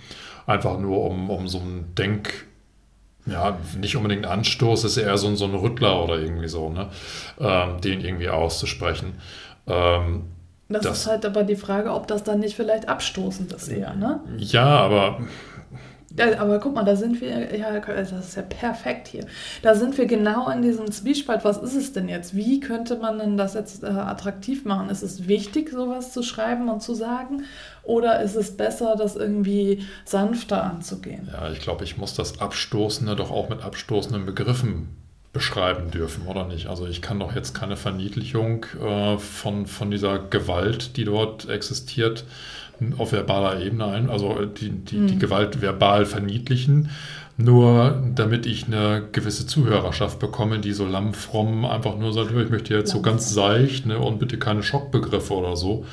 Einfach 0.47 0.79
nur 0.79 1.05
um, 1.05 1.31
um 1.31 1.47
so 1.47 1.59
ein 1.59 1.95
Denk, 1.97 2.47
ja, 3.27 3.59
nicht 3.79 3.97
unbedingt 3.97 4.27
Anstoß, 4.27 4.85
ist 4.85 4.97
eher 4.97 5.17
so, 5.17 5.29
ein, 5.29 5.37
so 5.37 5.45
ein 5.45 5.55
Rüttler 5.55 6.03
oder 6.03 6.19
irgendwie 6.19 6.49
so, 6.49 6.69
ne? 6.69 6.89
Ähm, 7.39 7.81
den 7.81 8.01
irgendwie 8.01 8.29
auszusprechen. 8.29 9.15
Ähm, 9.67 10.25
das, 10.69 10.83
das, 10.83 10.99
ist 11.01 11.07
halt 11.07 11.27
aber 11.27 11.45
die 11.45 11.57
Frage, 11.57 11.93
ob 11.93 12.07
das 12.07 12.25
dann 12.25 12.41
nicht 12.41 12.57
vielleicht 12.57 12.89
abstoßend 12.89 13.53
ist 13.53 13.69
eher, 13.69 13.95
ne? 13.95 14.21
Ja, 14.39 14.67
aber 14.67 15.21
aber 16.19 16.61
guck 16.61 16.75
mal, 16.75 16.85
da 16.85 16.97
sind 16.97 17.21
wir, 17.21 17.57
ja, 17.57 17.79
das 17.81 18.13
ist 18.13 18.37
ja 18.37 18.43
perfekt 18.43 19.09
hier. 19.09 19.27
Da 19.63 19.75
sind 19.75 19.99
wir 19.99 20.07
genau 20.07 20.49
in 20.51 20.63
diesem 20.63 20.91
Zwiespalt. 20.91 21.45
Was 21.45 21.59
ist 21.59 21.75
es 21.75 21.93
denn 21.93 22.09
jetzt? 22.09 22.37
Wie 22.37 22.61
könnte 22.61 22.97
man 22.97 23.19
denn 23.19 23.37
das 23.37 23.55
jetzt 23.55 23.83
äh, 23.83 23.87
attraktiv 23.87 24.65
machen? 24.65 24.91
Ist 24.91 25.03
es 25.03 25.27
wichtig, 25.27 25.71
sowas 25.71 26.13
zu 26.13 26.23
schreiben 26.23 26.69
und 26.69 26.83
zu 26.83 26.95
sagen? 26.95 27.45
Oder 27.83 28.21
ist 28.23 28.37
es 28.37 28.57
besser, 28.57 28.97
das 28.97 29.17
irgendwie 29.17 29.85
sanfter 30.05 30.63
anzugehen? 30.63 31.29
Ja, 31.33 31.51
ich 31.51 31.61
glaube, 31.61 31.85
ich 31.85 31.99
muss 31.99 32.15
das 32.15 32.41
Abstoßende 32.41 33.17
doch 33.17 33.31
auch 33.31 33.49
mit 33.49 33.63
abstoßenden 33.63 34.25
Begriffen 34.25 34.89
beschreiben 35.35 35.91
dürfen, 35.91 36.27
oder 36.27 36.47
nicht? 36.47 36.69
Also 36.69 36.87
ich 36.87 37.03
kann 37.03 37.19
doch 37.19 37.35
jetzt 37.35 37.55
keine 37.55 37.77
Verniedlichung 37.77 38.65
äh, 38.81 39.19
von, 39.19 39.67
von 39.67 39.91
dieser 39.91 40.19
Gewalt, 40.21 40.97
die 40.97 41.05
dort 41.05 41.49
existiert, 41.49 42.25
auf 42.99 43.13
verbaler 43.13 43.61
Ebene 43.61 43.87
ein, 43.87 44.11
also 44.11 44.45
die, 44.45 44.71
die, 44.71 44.97
mhm. 44.97 45.07
die 45.07 45.19
Gewalt 45.19 45.63
verbal 45.63 46.07
verniedlichen, 46.07 46.91
nur 47.37 48.03
damit 48.15 48.47
ich 48.47 48.67
eine 48.67 49.03
gewisse 49.13 49.47
Zuhörerschaft 49.47 50.19
bekomme, 50.19 50.59
die 50.59 50.73
so 50.73 50.87
lammfromm 50.87 51.65
einfach 51.65 51.97
nur 51.97 52.13
sagt, 52.13 52.31
ich 52.31 52.51
möchte 52.51 52.75
jetzt 52.75 52.91
so 52.91 53.03
ganz 53.03 53.31
seicht 53.31 53.87
ne, 53.87 53.99
und 53.99 54.19
bitte 54.19 54.39
keine 54.39 54.63
Schockbegriffe 54.63 55.35
oder 55.35 55.57
so. 55.57 55.85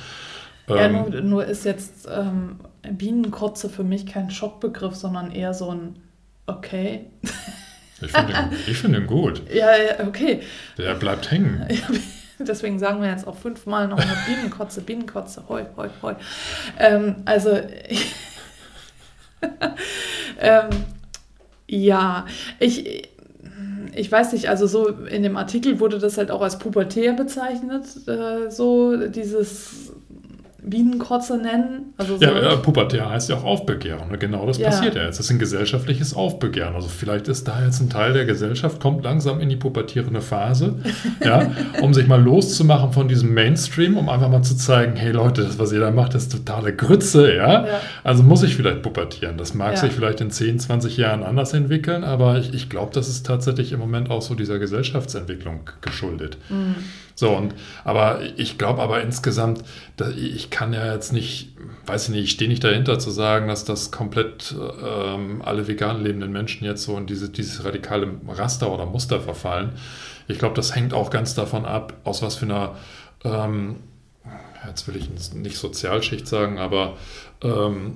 Ja, 0.67 0.86
ähm, 0.86 0.93
nur, 1.10 1.21
nur, 1.21 1.45
ist 1.45 1.65
jetzt 1.65 2.07
ähm, 2.13 2.60
Bienenkotze 2.91 3.69
für 3.69 3.83
mich 3.83 4.05
kein 4.05 4.29
Schockbegriff, 4.29 4.95
sondern 4.95 5.31
eher 5.31 5.53
so 5.53 5.71
ein 5.71 5.95
Okay. 6.45 7.05
Ich 8.01 8.12
finde 8.12 8.33
ihn, 8.33 8.75
find 8.75 8.95
ihn 8.95 9.07
gut. 9.07 9.41
Ja, 9.53 9.71
ja, 9.77 10.07
okay. 10.07 10.41
Der 10.77 10.95
bleibt 10.95 11.31
hängen. 11.31 11.65
Deswegen 12.45 12.79
sagen 12.79 13.01
wir 13.01 13.10
jetzt 13.10 13.27
auch 13.27 13.38
fünfmal 13.38 13.88
noch 13.88 13.98
mal 13.98 14.17
Bienenkotze, 14.27 14.81
Bienenkotze, 14.81 15.43
hoi, 15.48 15.65
hoi, 15.77 15.89
hoi. 16.01 16.15
Ähm, 16.79 17.15
also, 17.25 17.51
ähm, 20.39 20.69
ja, 21.67 22.25
ich, 22.60 23.10
ich 23.93 24.12
weiß 24.12 24.33
nicht, 24.33 24.50
also 24.50 24.67
so 24.67 24.88
in 24.88 25.24
dem 25.24 25.38
Artikel 25.38 25.79
wurde 25.79 26.00
das 26.00 26.17
halt 26.17 26.31
auch 26.31 26.41
als 26.41 26.60
pubertär 26.60 27.13
bezeichnet, 27.13 27.86
äh, 28.07 28.50
so 28.50 29.07
dieses 29.07 29.90
Bienenkotze 30.63 31.38
nennen. 31.38 31.94
Also 31.98 32.18
so. 32.18 32.24
Ja, 32.24 32.56
pubertär 32.58 33.10
heißt 33.10 33.30
ja 33.30 33.38
auch 33.38 33.44
Aufbegehren. 33.44 34.12
Ne? 34.12 34.18
Genau 34.18 34.46
das 34.46 34.60
ja. 34.60 34.70
passiert 34.70 34.96
ja 34.96 35.06
jetzt. 35.06 35.18
Das 35.18 35.25
ist 35.25 35.32
ein 35.32 35.39
gesellschaftliches 35.39 36.13
Aufbegehren. 36.13 36.75
Also 36.75 36.88
vielleicht 36.88 37.27
ist 37.27 37.48
da 37.48 37.63
jetzt 37.63 37.82
ein 37.82 37.89
Teil 37.89 38.13
der 38.13 38.25
Gesellschaft, 38.25 38.80
kommt 38.80 39.03
langsam 39.03 39.39
in 39.39 39.50
die 39.50 39.56
pubertierende 39.56 40.22
Phase, 40.22 40.75
ja, 41.25 41.51
um 41.82 41.94
sich 41.94 42.08
mal 42.08 42.22
loszumachen 42.22 42.91
von 42.91 43.08
diesem 43.08 43.34
Mainstream, 43.34 43.98
um 43.98 44.08
einfach 44.08 44.30
mal 44.30 44.44
zu 44.44 44.56
zeigen, 44.56 44.96
hey 44.96 45.12
Leute, 45.12 45.44
das, 45.44 45.58
was 45.58 45.72
ihr 45.72 45.80
da 45.80 45.89
macht, 45.89 46.13
ist 46.13 46.32
totale 46.32 46.75
Grütze, 46.75 47.36
ja. 47.36 47.65
ja. 47.65 47.80
Also 48.03 48.22
muss 48.22 48.44
ich 48.44 48.56
vielleicht 48.56 48.84
pubertieren. 48.84 49.38
Das 49.38 49.56
mag 49.56 49.77
sich 49.77 49.91
vielleicht 49.91 50.22
in 50.22 50.30
10, 50.30 50.60
20 50.60 50.98
Jahren 50.98 51.24
anders 51.24 51.53
entwickeln, 51.53 52.03
aber 52.03 52.38
ich, 52.38 52.53
ich 52.53 52.70
glaube, 52.70 52.91
das 52.94 53.10
ist 53.10 53.25
tatsächlich 53.25 53.72
im 53.72 53.80
Moment 53.80 54.12
auch 54.12 54.22
so 54.22 54.36
dieser 54.36 54.60
Gesellschaftsentwicklung 54.60 55.62
geschuldet. 55.82 56.38
Mhm. 56.50 56.75
So, 57.15 57.30
und 57.32 57.53
aber 57.84 58.20
ich 58.38 58.58
glaube 58.58 58.82
aber 58.82 59.01
insgesamt, 59.01 59.63
ich 60.18 60.50
kann 60.51 60.74
ja 60.74 60.93
jetzt 60.93 61.12
nicht, 61.13 61.55
weiß 61.86 62.03
ich 62.03 62.10
nicht, 62.10 62.24
ich 62.25 62.31
stehe 62.31 62.50
nicht 62.50 62.63
dahinter 62.63 63.00
zu 63.00 63.10
sagen, 63.10 63.48
dass 63.48 63.65
das 63.65 63.91
komplett 63.91 64.53
ähm, 64.84 65.41
alle 65.41 65.67
vegan 65.67 66.03
lebenden 66.03 66.31
Menschen 66.31 66.65
jetzt 66.65 66.84
so 66.84 66.98
in 66.98 67.08
diese, 67.08 67.29
dieses 67.29 67.65
radikale 67.65 68.08
Raster 68.27 68.72
oder 68.72 68.86
Muster 68.86 69.20
verfallen. 69.20 69.72
Ich 70.27 70.38
glaube, 70.38 70.55
das 70.55 70.75
hängt 70.75 70.93
auch 70.93 71.10
ganz 71.10 71.34
davon 71.34 71.65
ab, 71.65 71.93
aus 72.03 72.22
was 72.22 72.36
für 72.36 72.46
einer, 72.46 72.75
ähm, 73.24 73.77
jetzt 74.67 74.88
will 74.88 74.96
ich 74.96 75.10
nicht 75.34 75.58
Sozialschicht 75.58 76.27
sagen, 76.27 76.60
aber 76.60 76.98
ähm, 77.41 77.96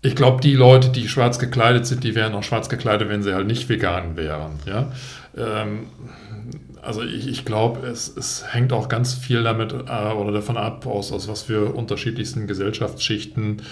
ich 0.00 0.14
glaube, 0.14 0.40
die 0.40 0.54
Leute, 0.54 0.90
die 0.90 1.08
schwarz 1.08 1.38
gekleidet 1.38 1.86
sind, 1.86 2.04
die 2.04 2.14
wären 2.14 2.34
auch 2.34 2.44
schwarz 2.44 2.68
gekleidet, 2.68 3.08
wenn 3.08 3.22
sie 3.22 3.34
halt 3.34 3.46
nicht 3.46 3.68
vegan 3.68 4.16
wären. 4.16 4.52
Ja? 4.64 4.92
Ähm, 5.36 5.88
also 6.82 7.02
ich, 7.02 7.28
ich 7.28 7.44
glaube, 7.44 7.86
es, 7.86 8.14
es 8.16 8.52
hängt 8.52 8.72
auch 8.72 8.88
ganz 8.88 9.14
viel 9.14 9.42
damit 9.42 9.72
äh, 9.72 10.12
oder 10.12 10.32
davon 10.32 10.56
ab, 10.56 10.86
aus, 10.86 11.12
aus 11.12 11.28
was 11.28 11.42
für 11.42 11.74
unterschiedlichsten 11.74 12.46
Gesellschaftsschichten 12.46 13.62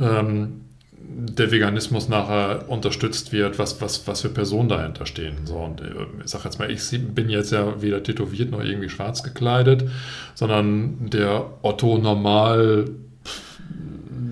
ähm, 0.00 0.62
der 1.04 1.50
Veganismus 1.50 2.08
nachher 2.08 2.68
unterstützt 2.68 3.32
wird, 3.32 3.58
was, 3.58 3.80
was, 3.80 4.06
was 4.06 4.22
für 4.22 4.28
Personen 4.28 4.68
dahinter 4.68 5.06
stehen. 5.06 5.38
So, 5.44 5.56
und 5.56 5.80
äh, 5.80 5.84
ich 6.24 6.30
sage 6.30 6.44
jetzt 6.44 6.58
mal, 6.58 6.70
ich 6.70 6.82
bin 7.14 7.28
jetzt 7.28 7.52
ja 7.52 7.82
weder 7.82 8.02
tätowiert 8.02 8.50
noch 8.50 8.62
irgendwie 8.62 8.88
schwarz 8.88 9.22
gekleidet, 9.22 9.88
sondern 10.34 11.10
der 11.10 11.46
Otto 11.62 11.98
normal 11.98 12.88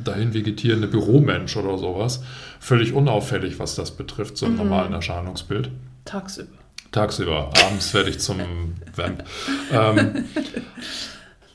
dahin 0.04 0.32
vegetierende 0.32 0.88
Büromensch 0.88 1.56
oder 1.56 1.76
sowas. 1.76 2.22
Völlig 2.58 2.92
unauffällig, 2.92 3.58
was 3.58 3.74
das 3.74 3.90
betrifft, 3.90 4.36
so 4.36 4.46
im 4.46 4.52
mhm. 4.52 4.58
normalen 4.58 4.92
Erscheinungsbild. 4.92 5.70
Tagsüber. 6.04 6.59
Tagsüber, 6.92 7.50
abends 7.64 7.94
werde 7.94 8.10
ich 8.10 8.18
zum 8.18 8.38
Vamp. 8.96 9.24
Ähm, 9.72 10.24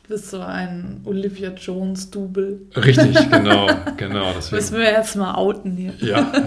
bist 0.08 0.30
so 0.30 0.40
ein 0.40 1.02
Olivia 1.04 1.50
Jones-Double. 1.50 2.62
Richtig, 2.76 3.30
genau, 3.30 3.68
genau. 3.98 4.34
Deswegen. 4.36 4.56
Müssen 4.56 4.78
wir 4.78 4.92
jetzt 4.92 5.16
mal 5.16 5.36
outen 5.36 5.76
hier. 5.76 5.94
Ja. 6.00 6.32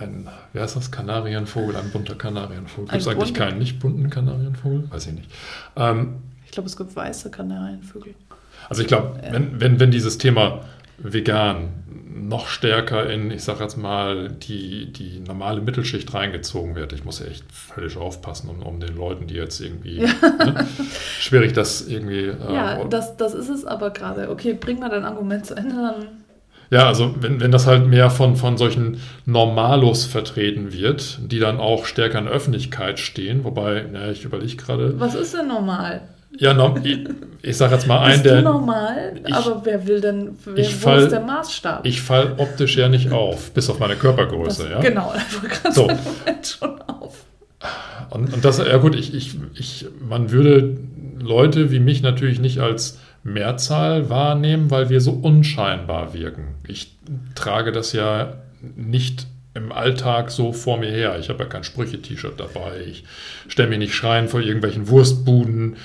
Ein, 0.00 0.26
wer 0.54 0.64
ist 0.64 0.76
das? 0.76 0.90
Kanarienvogel, 0.90 1.76
ein 1.76 1.90
bunter 1.90 2.14
Kanarienvogel. 2.14 2.86
Gibt 2.86 3.02
es 3.02 3.06
eigentlich 3.06 3.34
keinen 3.34 3.58
nicht 3.58 3.80
bunten 3.80 4.08
Kanarienvogel? 4.08 4.90
Weiß 4.90 5.06
ich 5.08 5.12
nicht. 5.12 5.30
Ähm, 5.76 6.22
ich 6.46 6.52
glaube, 6.52 6.68
es 6.70 6.76
gibt 6.76 6.96
weiße 6.96 7.30
Kanarienvögel. 7.30 8.14
Also 8.70 8.80
ich 8.80 8.88
glaube, 8.88 9.20
wenn, 9.30 9.60
wenn, 9.60 9.78
wenn 9.78 9.90
dieses 9.90 10.16
Thema 10.16 10.64
vegan 10.96 11.68
noch 12.28 12.46
stärker 12.48 13.08
in, 13.08 13.30
ich 13.30 13.44
sage 13.44 13.62
jetzt 13.62 13.76
mal, 13.76 14.28
die, 14.28 14.92
die 14.92 15.20
normale 15.20 15.60
Mittelschicht 15.60 16.12
reingezogen 16.12 16.74
wird. 16.74 16.92
Ich 16.92 17.04
muss 17.04 17.20
ja 17.20 17.26
echt 17.26 17.44
völlig 17.52 17.96
aufpassen, 17.96 18.48
um, 18.50 18.62
um 18.62 18.80
den 18.80 18.96
Leuten, 18.96 19.26
die 19.26 19.34
jetzt 19.34 19.60
irgendwie, 19.60 20.02
ja. 20.02 20.08
ne, 20.22 20.66
schwierig 21.18 21.52
das 21.52 21.86
irgendwie. 21.86 22.26
Äh, 22.26 22.54
ja, 22.54 22.84
das, 22.84 23.16
das 23.16 23.34
ist 23.34 23.48
es 23.48 23.64
aber 23.64 23.90
gerade. 23.90 24.30
Okay, 24.30 24.52
bring 24.58 24.78
mal 24.78 24.90
dein 24.90 25.04
Argument 25.04 25.46
zu 25.46 25.54
Ende, 25.54 25.74
dann 25.74 26.06
ja, 26.70 26.86
also 26.86 27.16
wenn, 27.18 27.40
wenn 27.40 27.50
das 27.50 27.66
halt 27.66 27.86
mehr 27.88 28.10
von, 28.10 28.36
von 28.36 28.56
solchen 28.56 29.00
Normalos 29.26 30.04
vertreten 30.04 30.72
wird, 30.72 31.18
die 31.20 31.40
dann 31.40 31.58
auch 31.58 31.84
stärker 31.84 32.20
in 32.20 32.26
der 32.26 32.34
Öffentlichkeit 32.34 33.00
stehen, 33.00 33.42
wobei, 33.42 33.84
ja, 33.92 34.10
ich 34.10 34.24
überlege 34.24 34.54
gerade. 34.54 34.98
Was 35.00 35.16
ist 35.16 35.34
denn 35.34 35.48
normal? 35.48 36.02
Ja, 36.38 36.54
no, 36.54 36.76
ich, 36.82 37.00
ich 37.42 37.56
sage 37.56 37.74
jetzt 37.74 37.86
mal 37.86 38.00
ein, 38.00 38.22
der. 38.22 38.38
Ist 38.38 38.44
normal, 38.44 39.20
ich, 39.26 39.34
aber 39.34 39.62
wer 39.64 39.86
will 39.86 40.00
denn, 40.00 40.38
wer, 40.44 40.58
ich 40.58 40.74
fall, 40.74 41.00
wo 41.00 41.04
ist 41.04 41.12
der 41.12 41.20
Maßstab? 41.20 41.86
Ich 41.86 42.00
falle 42.02 42.34
optisch 42.38 42.76
ja 42.76 42.88
nicht 42.88 43.10
auf, 43.10 43.50
bis 43.52 43.68
auf 43.68 43.78
meine 43.78 43.96
Körpergröße, 43.96 44.62
das, 44.62 44.70
ja. 44.70 44.80
Genau, 44.80 45.10
einfach 45.14 45.72
so. 45.72 45.88
schon 46.42 46.80
auf. 46.82 47.24
Und, 48.10 48.32
und 48.32 48.44
das, 48.44 48.58
ja 48.58 48.76
gut, 48.78 48.94
ich, 48.94 49.14
ich, 49.14 49.36
ich, 49.54 49.86
man 50.08 50.30
würde 50.30 50.76
Leute 51.18 51.70
wie 51.70 51.80
mich 51.80 52.02
natürlich 52.02 52.40
nicht 52.40 52.58
als 52.58 52.98
Mehrzahl 53.22 54.08
wahrnehmen, 54.08 54.70
weil 54.70 54.88
wir 54.88 55.00
so 55.00 55.12
unscheinbar 55.12 56.14
wirken. 56.14 56.54
Ich 56.66 56.96
trage 57.34 57.72
das 57.72 57.92
ja 57.92 58.34
nicht 58.76 59.26
im 59.54 59.72
Alltag 59.72 60.30
so 60.30 60.52
vor 60.52 60.78
mir 60.78 60.90
her. 60.90 61.18
Ich 61.18 61.28
habe 61.28 61.42
ja 61.42 61.48
kein 61.48 61.64
Sprüche-T-Shirt 61.64 62.38
dabei. 62.38 62.80
Ich 62.88 63.04
stelle 63.48 63.68
mich 63.68 63.78
nicht 63.78 63.94
schreien 63.94 64.28
vor 64.28 64.40
irgendwelchen 64.40 64.88
Wurstbuden. 64.88 65.76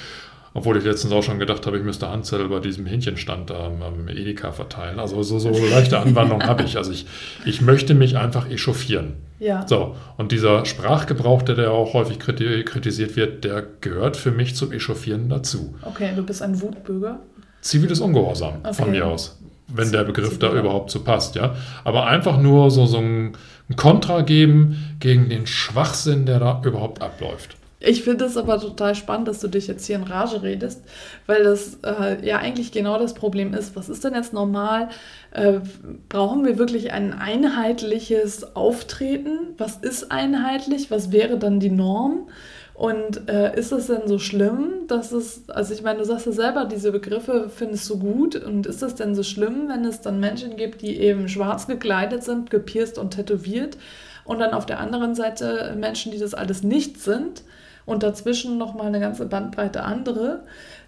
Obwohl 0.56 0.78
ich 0.78 0.86
letztens 0.86 1.12
auch 1.12 1.22
schon 1.22 1.38
gedacht 1.38 1.68
habe, 1.68 1.78
ich 1.78 1.84
müsste 1.84 2.10
Handzettel 2.10 2.48
bei 2.48 2.62
diesem 2.62 2.86
Hähnchenstand 2.86 3.52
am, 3.52 3.84
am 3.84 4.08
Edeka 4.08 4.54
verteilen. 4.54 5.00
Also 5.00 5.22
so, 5.22 5.38
so 5.38 5.50
leichte 5.70 6.00
Anwandlung 6.00 6.42
habe 6.44 6.64
ich. 6.64 6.78
Also 6.78 6.94
ich, 6.94 7.06
ich 7.44 7.62
möchte 7.62 7.94
mich 7.94 8.16
einfach 8.16 8.50
echauffieren. 8.50 9.16
Ja. 9.38 9.68
So, 9.68 9.98
und 10.16 10.32
dieser 10.32 10.64
Sprachgebrauch, 10.64 11.42
der, 11.42 11.56
der 11.56 11.72
auch 11.72 11.94
häufig 11.94 12.20
kritisiert 12.20 13.18
wird, 13.18 13.44
der 13.44 13.66
gehört 13.82 14.16
für 14.16 14.32
mich 14.32 14.56
zum 14.56 14.72
Echauffieren 14.72 15.28
dazu. 15.28 15.76
Okay, 15.82 16.12
du 16.16 16.24
bist 16.24 16.42
ein 16.42 16.62
Wutbürger? 16.62 17.20
Ziviles 17.60 18.00
Ungehorsam 18.00 18.60
okay. 18.64 18.74
von 18.76 18.92
mir 18.92 19.08
aus, 19.08 19.38
wenn 19.68 19.92
der 19.92 20.06
Begriff 20.06 20.40
da 20.40 20.54
überhaupt 20.54 20.90
so 20.90 21.04
passt, 21.04 21.36
ja. 21.36 21.54
Aber 21.84 22.08
einfach 22.08 22.38
nur 22.38 22.72
so, 22.72 22.86
so 22.86 23.00
ein, 23.00 23.34
ein 23.70 23.76
Kontra 23.76 24.22
geben 24.22 24.96
gegen 25.02 25.28
den 25.28 25.48
Schwachsinn, 25.48 26.26
der 26.26 26.40
da 26.40 26.62
überhaupt 26.64 27.02
abläuft. 27.02 27.58
Ich 27.80 28.04
finde 28.04 28.26
es 28.26 28.38
aber 28.38 28.60
total 28.60 28.96
spannend, 28.96 29.28
dass 29.28 29.42
du 29.42 29.48
dich 29.48 29.68
jetzt 29.68 29.86
hier 29.86 29.98
in 29.98 30.04
Rage 30.04 30.42
redest, 30.44 30.82
weil 31.28 31.44
das 31.44 31.80
äh, 31.84 32.26
ja 32.26 32.38
eigentlich 32.38 32.72
genau 32.72 32.98
das 32.98 33.14
Problem 33.14 33.54
ist. 33.54 33.76
Was 33.76 33.90
ist 33.90 34.04
denn 34.04 34.14
jetzt 34.14 34.34
normal? 34.34 34.90
Äh, 35.32 35.60
brauchen 36.08 36.46
wir 36.46 36.58
wirklich 36.58 36.94
ein 36.94 37.14
einheitliches 37.14 38.56
Auftreten? 38.56 39.54
Was 39.58 39.78
ist 39.78 40.12
einheitlich? 40.12 40.90
Was 40.90 41.12
wäre 41.12 41.38
dann 41.38 41.60
die 41.60 41.70
Norm? 41.70 42.30
Und 42.76 43.30
äh, 43.30 43.58
ist 43.58 43.72
es 43.72 43.88
denn 43.88 44.06
so 44.06 44.20
schlimm, 44.20 44.88
dass 44.88 45.14
es, 45.14 45.50
also 45.50 45.74
ich 45.74 45.82
meine, 45.82 46.00
du 46.00 46.06
sagst 46.06 46.26
ja 46.26 46.34
selber, 46.34 46.66
diese 46.66 46.92
Begriffe 46.92 47.50
findest 47.50 47.90
du 47.90 48.00
gut. 48.00 48.36
Und 48.36 48.68
ist 48.68 48.84
es 48.84 48.96
denn 48.96 49.16
so 49.16 49.24
schlimm, 49.24 49.70
wenn 49.70 49.86
es 49.86 50.02
dann 50.02 50.20
Menschen 50.20 50.58
gibt, 50.58 50.82
die 50.82 51.00
eben 51.00 51.30
schwarz 51.30 51.68
gekleidet 51.68 52.24
sind, 52.24 52.50
gepierst 52.50 52.98
und 52.98 53.12
tätowiert? 53.12 53.78
Und 54.26 54.40
dann 54.40 54.54
auf 54.54 54.66
der 54.66 54.80
anderen 54.80 55.16
Seite 55.16 55.76
Menschen, 55.78 56.12
die 56.12 56.20
das 56.20 56.34
alles 56.34 56.64
nicht 56.64 57.00
sind? 57.00 57.44
Und 57.86 58.04
dazwischen 58.04 58.58
nochmal 58.58 58.88
eine 58.88 59.00
ganze 59.00 59.26
Bandbreite 59.26 59.84
andere. 59.84 60.44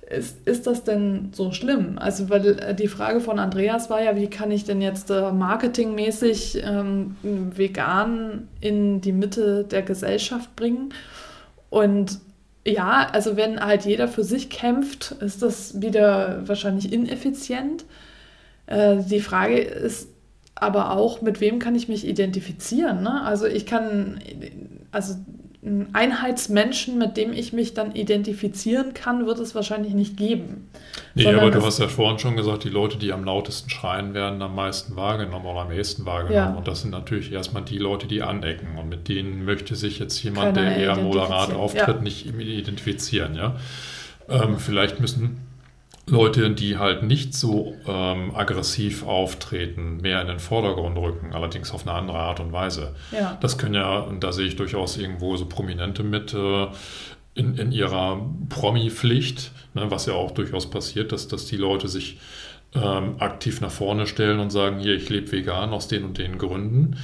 Ist, 0.10 0.48
ist 0.48 0.68
das 0.68 0.86
denn 0.86 1.32
so 1.34 1.52
schlimm? 1.52 1.98
Also, 1.98 2.30
weil 2.30 2.60
äh, 2.60 2.74
die 2.74 2.88
Frage 2.88 3.20
von 3.20 3.40
Andreas 3.40 3.90
war 3.90 4.02
ja, 4.02 4.16
wie 4.16 4.30
kann 4.30 4.52
ich 4.52 4.64
denn 4.64 4.82
jetzt 4.82 5.10
äh, 5.10 5.32
marketingmäßig 5.32 6.64
ähm, 6.64 7.18
vegan 7.22 8.48
in 8.62 9.02
die 9.02 9.12
Mitte 9.12 9.66
der 9.66 9.82
Gesellschaft 9.82 10.56
bringen? 10.56 10.94
Und 11.70 12.20
ja, 12.66 13.08
also 13.12 13.38
wenn 13.38 13.60
halt 13.60 13.86
jeder 13.86 14.08
für 14.08 14.24
sich 14.24 14.50
kämpft, 14.50 15.12
ist 15.20 15.42
das 15.42 15.82
wieder 15.82 16.48
wahrscheinlich 16.48 16.92
ineffizient. 16.94 17.86
Äh, 18.66 18.98
die 19.04 19.22
Frage 19.22 19.60
ist 19.60 20.10
aber 20.56 20.92
auch, 20.92 21.22
mit 21.22 21.40
wem 21.40 21.60
kann 21.60 21.76
ich 21.76 21.88
mich 21.88 22.08
identifizieren? 22.08 23.04
Ne? 23.04 23.22
Also 23.24 23.46
ich 23.46 23.66
kann, 23.66 24.20
also 24.92 25.16
Einheitsmenschen, 25.94 26.98
mit 26.98 27.18
dem 27.18 27.34
ich 27.34 27.54
mich 27.54 27.74
dann 27.74 27.94
identifizieren 27.94 28.94
kann, 28.94 29.26
wird 29.26 29.40
es 29.40 29.56
wahrscheinlich 29.56 29.94
nicht 29.94 30.18
geben. 30.18 30.70
Nee, 31.16 31.28
aber 31.28 31.52
du 31.52 31.64
hast 31.64 31.80
ja 31.80 31.88
vorhin 31.88 32.20
schon 32.20 32.36
gesagt, 32.36 32.64
die 32.64 32.70
Leute, 32.70 32.98
die 32.98 33.14
am 33.14 33.24
lautesten 33.24 33.70
schreien, 33.70 34.14
werden 34.14 34.42
am 34.42 34.56
meisten 34.56 34.96
wahrgenommen 34.96 35.46
oder 35.46 35.62
am 35.62 35.72
ehesten 35.72 36.06
wahrgenommen. 36.06 36.54
Ja. 36.54 36.58
Und 36.58 36.68
das 36.68 36.82
sind 36.82 36.92
natürlich 36.92 37.32
erstmal 37.32 37.64
die 37.64 37.78
Leute, 37.78 38.08
die 38.08 38.22
anecken. 38.22 38.78
Und 38.78 38.90
mit 38.90 39.08
denen 39.08 39.46
möchte 39.46 39.76
sich 39.76 40.00
jetzt 40.00 40.22
jemand, 40.24 40.56
Keiner 40.56 40.70
der 40.70 40.78
eher 40.78 40.96
moderat 40.96 41.54
auftritt, 41.54 41.98
ja. 41.98 42.02
nicht 42.02 42.26
identifizieren. 42.28 43.36
Ja? 43.36 43.56
Ähm, 44.30 44.58
vielleicht 44.60 45.00
müssen 45.00 45.47
Leute, 46.10 46.52
die 46.52 46.78
halt 46.78 47.04
nicht 47.04 47.34
so 47.34 47.76
ähm, 47.86 48.34
aggressiv 48.34 49.06
auftreten, 49.06 49.98
mehr 49.98 50.22
in 50.22 50.28
den 50.28 50.40
Vordergrund 50.40 50.98
rücken, 50.98 51.34
allerdings 51.34 51.72
auf 51.72 51.86
eine 51.86 51.98
andere 51.98 52.18
Art 52.18 52.40
und 52.40 52.54
Weise. 52.54 52.96
Ja. 53.12 53.38
Das 53.42 53.58
können 53.58 53.76
ja, 53.76 54.00
und 54.00 54.24
da 54.24 54.32
sehe 54.32 54.46
ich 54.46 54.56
durchaus 54.56 54.98
irgendwo 54.98 55.36
so 55.36 55.46
Prominente 55.46 56.04
mit 56.04 56.34
äh, 56.34 56.68
in, 57.34 57.56
in 57.58 57.72
ihrer 57.72 58.26
Promi-Pflicht, 58.50 59.52
ne, 59.74 59.92
was 59.92 60.06
ja 60.06 60.14
auch 60.14 60.32
durchaus 60.32 60.70
passiert, 60.70 61.12
dass, 61.12 61.28
dass 61.28 61.46
die 61.46 61.58
Leute 61.58 61.90
sich 61.90 62.20
ähm, 62.82 63.16
aktiv 63.20 63.62
nach 63.62 63.72
vorne 63.72 64.08
stellen 64.08 64.40
und 64.40 64.52
sagen, 64.52 64.80
hier, 64.80 64.96
ich 64.96 65.10
lebe 65.10 65.32
vegan 65.32 65.72
aus 65.72 65.88
den 65.88 66.04
und 66.04 66.18
den 66.18 66.38
Gründen. 66.38 66.98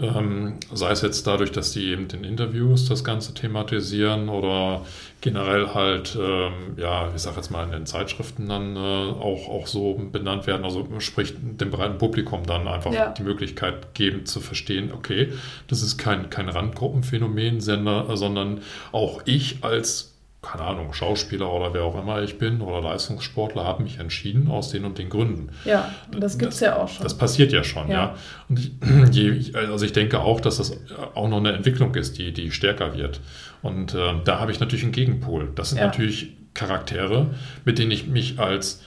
Ähm, 0.00 0.54
sei 0.72 0.92
es 0.92 1.02
jetzt 1.02 1.26
dadurch, 1.26 1.52
dass 1.52 1.72
die 1.72 1.90
eben 1.90 2.08
in 2.08 2.24
Interviews 2.24 2.86
das 2.86 3.04
Ganze 3.04 3.34
thematisieren 3.34 4.30
oder 4.30 4.86
generell 5.20 5.74
halt, 5.74 6.16
ähm, 6.18 6.52
ja, 6.78 7.12
ich 7.14 7.20
sag 7.20 7.36
jetzt 7.36 7.50
mal 7.50 7.64
in 7.64 7.72
den 7.72 7.84
Zeitschriften 7.84 8.48
dann 8.48 8.76
äh, 8.76 8.78
auch, 8.78 9.48
auch 9.48 9.66
so 9.66 10.00
benannt 10.10 10.46
werden, 10.46 10.64
also 10.64 10.88
sprich 11.00 11.34
dem 11.38 11.70
breiten 11.70 11.98
Publikum 11.98 12.46
dann 12.46 12.66
einfach 12.66 12.92
ja. 12.92 13.10
die 13.10 13.22
Möglichkeit 13.22 13.94
geben 13.94 14.24
zu 14.24 14.40
verstehen, 14.40 14.90
okay, 14.94 15.34
das 15.68 15.82
ist 15.82 15.98
kein, 15.98 16.30
kein 16.30 16.48
Randgruppenphänomen, 16.48 17.60
sondern 17.60 18.62
auch 18.92 19.20
ich 19.26 19.58
als 19.62 20.09
keine 20.42 20.64
Ahnung, 20.64 20.94
Schauspieler 20.94 21.52
oder 21.52 21.74
wer 21.74 21.82
auch 21.82 22.00
immer 22.00 22.22
ich 22.22 22.38
bin 22.38 22.62
oder 22.62 22.80
Leistungssportler, 22.80 23.64
habe 23.64 23.82
mich 23.82 23.98
entschieden 23.98 24.48
aus 24.48 24.70
den 24.70 24.86
und 24.86 24.96
den 24.96 25.10
Gründen. 25.10 25.50
Ja, 25.66 25.94
das 26.18 26.38
gibt 26.38 26.54
es 26.54 26.60
ja 26.60 26.76
auch 26.76 26.88
schon. 26.88 27.02
Das 27.02 27.16
passiert 27.16 27.52
ja 27.52 27.62
schon, 27.62 27.88
ja. 27.88 27.94
ja. 27.94 28.16
Und 28.48 29.14
ich, 29.16 29.54
also 29.54 29.84
ich 29.84 29.92
denke 29.92 30.20
auch, 30.20 30.40
dass 30.40 30.56
das 30.56 30.72
auch 31.14 31.28
noch 31.28 31.38
eine 31.38 31.52
Entwicklung 31.52 31.94
ist, 31.94 32.16
die, 32.16 32.32
die 32.32 32.50
stärker 32.52 32.94
wird. 32.94 33.20
Und 33.60 33.94
äh, 33.94 34.14
da 34.24 34.40
habe 34.40 34.50
ich 34.50 34.60
natürlich 34.60 34.82
einen 34.82 34.92
Gegenpol. 34.92 35.52
Das 35.54 35.70
sind 35.70 35.78
ja. 35.78 35.86
natürlich 35.86 36.36
Charaktere, 36.54 37.34
mit 37.66 37.78
denen 37.78 37.90
ich 37.90 38.06
mich 38.06 38.38
als 38.38 38.82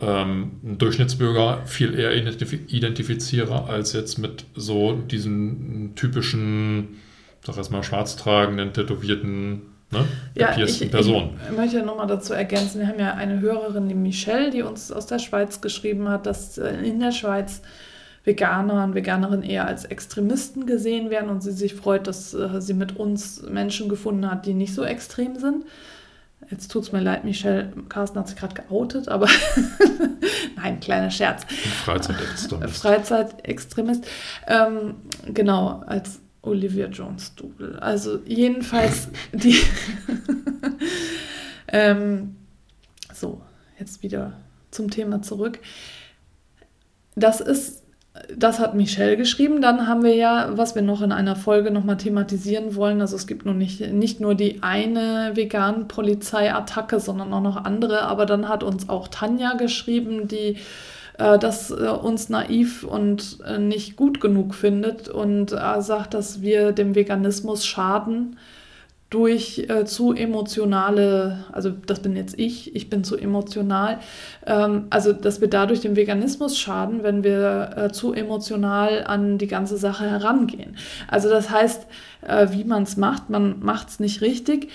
ähm, 0.00 0.60
Durchschnittsbürger 0.62 1.62
viel 1.64 1.98
eher 1.98 2.14
identifiziere, 2.14 3.64
als 3.64 3.94
jetzt 3.94 4.18
mit 4.18 4.44
so 4.54 4.92
diesen 4.92 5.94
typischen, 5.94 6.98
sag 7.42 7.56
ich 7.58 7.70
mal, 7.70 7.82
schwarztragenden, 7.82 8.74
tätowierten 8.74 9.62
ne? 9.90 10.04
ja, 10.34 10.56
ich, 10.56 10.90
Person. 10.90 11.38
Ich 11.50 11.56
möchte 11.56 11.78
ja 11.78 11.84
nochmal 11.84 12.06
dazu 12.06 12.32
ergänzen, 12.32 12.80
wir 12.80 12.88
haben 12.88 12.98
ja 12.98 13.14
eine 13.14 13.40
Hörerin, 13.40 13.88
die 13.88 13.94
Michelle, 13.94 14.50
die 14.50 14.62
uns 14.62 14.90
aus 14.92 15.06
der 15.06 15.18
Schweiz 15.18 15.60
geschrieben 15.60 16.08
hat, 16.08 16.26
dass 16.26 16.58
äh, 16.58 16.70
in 16.84 17.00
der 17.00 17.12
Schweiz 17.12 17.62
Veganer 18.24 18.84
und 18.84 18.94
Veganerinnen 18.94 19.42
eher 19.42 19.66
als 19.66 19.84
Extremisten 19.84 20.66
gesehen 20.66 21.10
werden 21.10 21.30
und 21.30 21.42
sie 21.42 21.52
sich 21.52 21.74
freut, 21.74 22.06
dass 22.06 22.34
äh, 22.34 22.60
sie 22.60 22.74
mit 22.74 22.96
uns 22.96 23.42
Menschen 23.42 23.88
gefunden 23.88 24.30
hat, 24.30 24.46
die 24.46 24.54
nicht 24.54 24.74
so 24.74 24.84
extrem 24.84 25.38
sind. 25.38 25.64
Jetzt 26.50 26.70
tut 26.70 26.84
es 26.84 26.92
mir 26.92 27.00
leid, 27.00 27.24
Michelle, 27.24 27.72
Carsten 27.88 28.18
hat 28.18 28.28
sich 28.28 28.36
gerade 28.36 28.54
geoutet, 28.54 29.08
aber 29.08 29.28
nein, 30.56 30.80
kleiner 30.80 31.10
Scherz. 31.10 31.44
Freizeitextremist. 31.84 32.82
Freizeitextremist. 32.82 34.06
Ähm, 34.46 34.96
genau, 35.26 35.82
als 35.86 36.20
Olivia 36.42 36.86
Jones 36.86 37.34
Double. 37.34 37.78
Also 37.80 38.20
jedenfalls 38.26 39.08
die. 39.32 39.56
ähm, 41.68 42.36
so, 43.12 43.40
jetzt 43.78 44.02
wieder 44.02 44.32
zum 44.70 44.90
Thema 44.90 45.22
zurück. 45.22 45.58
Das 47.14 47.40
ist, 47.40 47.82
das 48.34 48.58
hat 48.58 48.74
Michelle 48.74 49.16
geschrieben. 49.16 49.60
Dann 49.60 49.86
haben 49.86 50.02
wir 50.02 50.14
ja, 50.14 50.56
was 50.56 50.74
wir 50.74 50.82
noch 50.82 51.02
in 51.02 51.12
einer 51.12 51.36
Folge 51.36 51.70
nochmal 51.70 51.96
thematisieren 51.96 52.74
wollen. 52.74 53.00
Also 53.00 53.16
es 53.16 53.26
gibt 53.26 53.44
nur 53.44 53.54
nicht, 53.54 53.80
nicht 53.92 54.20
nur 54.20 54.34
die 54.34 54.62
eine 54.62 55.32
vegan 55.34 55.88
Polizeiattacke, 55.88 57.00
sondern 57.00 57.32
auch 57.34 57.42
noch 57.42 57.56
andere. 57.64 58.02
Aber 58.02 58.24
dann 58.26 58.48
hat 58.48 58.62
uns 58.62 58.88
auch 58.88 59.08
Tanja 59.08 59.54
geschrieben, 59.54 60.28
die 60.28 60.56
äh, 61.20 61.38
das 61.38 61.70
äh, 61.70 61.74
uns 61.74 62.28
naiv 62.28 62.84
und 62.84 63.38
äh, 63.46 63.58
nicht 63.58 63.96
gut 63.96 64.20
genug 64.20 64.54
findet 64.54 65.08
und 65.08 65.50
sagt, 65.50 66.14
dass 66.14 66.40
wir 66.40 66.72
dem 66.72 66.94
Veganismus 66.94 67.66
schaden 67.66 68.36
durch 69.10 69.66
äh, 69.68 69.84
zu 69.84 70.12
emotionale, 70.12 71.44
also 71.50 71.70
das 71.70 72.00
bin 72.00 72.14
jetzt 72.14 72.38
ich, 72.38 72.76
ich 72.76 72.88
bin 72.88 73.02
zu 73.02 73.16
emotional, 73.16 73.98
ähm, 74.46 74.86
also 74.90 75.12
dass 75.12 75.40
wir 75.40 75.48
dadurch 75.48 75.80
dem 75.80 75.96
Veganismus 75.96 76.56
schaden, 76.56 77.02
wenn 77.02 77.24
wir 77.24 77.70
äh, 77.76 77.92
zu 77.92 78.12
emotional 78.12 79.04
an 79.04 79.36
die 79.36 79.48
ganze 79.48 79.76
Sache 79.76 80.08
herangehen. 80.08 80.76
Also 81.08 81.28
das 81.28 81.50
heißt, 81.50 81.88
äh, 82.22 82.48
wie 82.52 82.62
man 82.62 82.84
es 82.84 82.96
macht, 82.96 83.30
man 83.30 83.58
macht 83.58 83.88
es 83.88 83.98
nicht 83.98 84.20
richtig, 84.20 84.68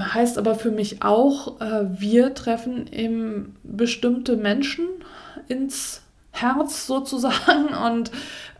heißt 0.00 0.38
aber 0.38 0.54
für 0.54 0.70
mich 0.70 1.02
auch, 1.02 1.56
wir 1.58 2.34
treffen 2.34 2.86
eben 2.92 3.56
bestimmte 3.64 4.36
Menschen 4.36 4.86
ins 5.48 6.02
Herz 6.32 6.86
sozusagen 6.86 7.68
und 7.86 8.10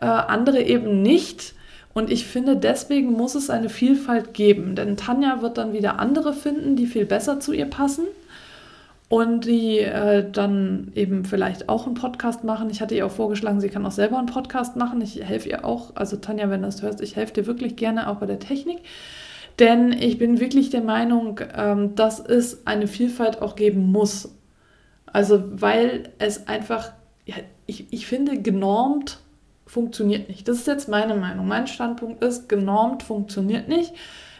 äh, 0.01 0.05
andere 0.05 0.61
eben 0.61 1.01
nicht. 1.01 1.53
Und 1.93 2.11
ich 2.11 2.27
finde, 2.27 2.55
deswegen 2.55 3.13
muss 3.13 3.33
es 3.33 3.49
eine 3.49 3.69
Vielfalt 3.69 4.33
geben, 4.35 4.75
denn 4.75 4.97
Tanja 4.97 5.41
wird 5.41 5.57
dann 5.57 5.73
wieder 5.73 5.99
andere 5.99 6.33
finden, 6.33 6.75
die 6.75 6.85
viel 6.85 7.05
besser 7.05 7.39
zu 7.39 7.53
ihr 7.53 7.65
passen 7.65 8.05
und 9.09 9.45
die 9.45 9.79
äh, 9.79 10.29
dann 10.29 10.91
eben 10.95 11.25
vielleicht 11.25 11.69
auch 11.69 11.85
einen 11.85 11.95
Podcast 11.95 12.43
machen. 12.43 12.69
Ich 12.69 12.81
hatte 12.81 12.93
ihr 12.93 13.05
auch 13.05 13.11
vorgeschlagen, 13.11 13.61
sie 13.61 13.69
kann 13.69 13.85
auch 13.85 13.91
selber 13.91 14.17
einen 14.17 14.27
Podcast 14.27 14.75
machen. 14.75 15.01
Ich 15.01 15.23
helfe 15.23 15.49
ihr 15.49 15.65
auch, 15.65 15.95
also 15.95 16.17
Tanja, 16.17 16.49
wenn 16.49 16.61
du 16.61 16.67
das 16.67 16.81
hörst, 16.81 17.01
ich 17.01 17.15
helfe 17.15 17.33
dir 17.33 17.47
wirklich 17.47 17.77
gerne 17.77 18.09
auch 18.09 18.17
bei 18.17 18.25
der 18.25 18.39
Technik. 18.39 18.79
Denn 19.59 19.91
ich 19.91 20.17
bin 20.19 20.39
wirklich 20.39 20.69
der 20.69 20.81
Meinung, 20.81 21.39
ähm, 21.55 21.95
dass 21.95 22.19
es 22.19 22.67
eine 22.67 22.87
Vielfalt 22.87 23.41
auch 23.41 23.55
geben 23.55 23.91
muss. 23.91 24.35
Also 25.11 25.43
weil 25.61 26.09
es 26.19 26.47
einfach, 26.47 26.91
ja, 27.25 27.35
ich, 27.65 27.91
ich 27.91 28.07
finde, 28.07 28.41
genormt 28.41 29.19
funktioniert 29.65 30.29
nicht. 30.29 30.47
Das 30.47 30.57
ist 30.57 30.67
jetzt 30.67 30.89
meine 30.89 31.15
Meinung. 31.15 31.47
Mein 31.47 31.67
Standpunkt 31.67 32.23
ist, 32.23 32.47
genormt 32.49 33.03
funktioniert 33.03 33.67
nicht. 33.67 33.93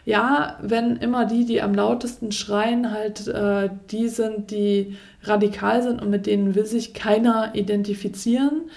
Ja, 0.05 0.57
wenn 0.61 0.95
immer 0.95 1.25
die, 1.25 1.43
die 1.43 1.61
am 1.61 1.73
lautesten 1.73 2.31
schreien, 2.31 2.91
halt 2.93 3.27
äh, 3.27 3.69
die 3.91 4.07
sind, 4.07 4.51
die 4.51 4.95
radikal 5.23 5.83
sind 5.83 6.01
und 6.01 6.09
mit 6.09 6.25
denen 6.27 6.55
will 6.55 6.65
sich 6.65 6.93
keiner 6.93 7.55
identifizieren, 7.55 8.69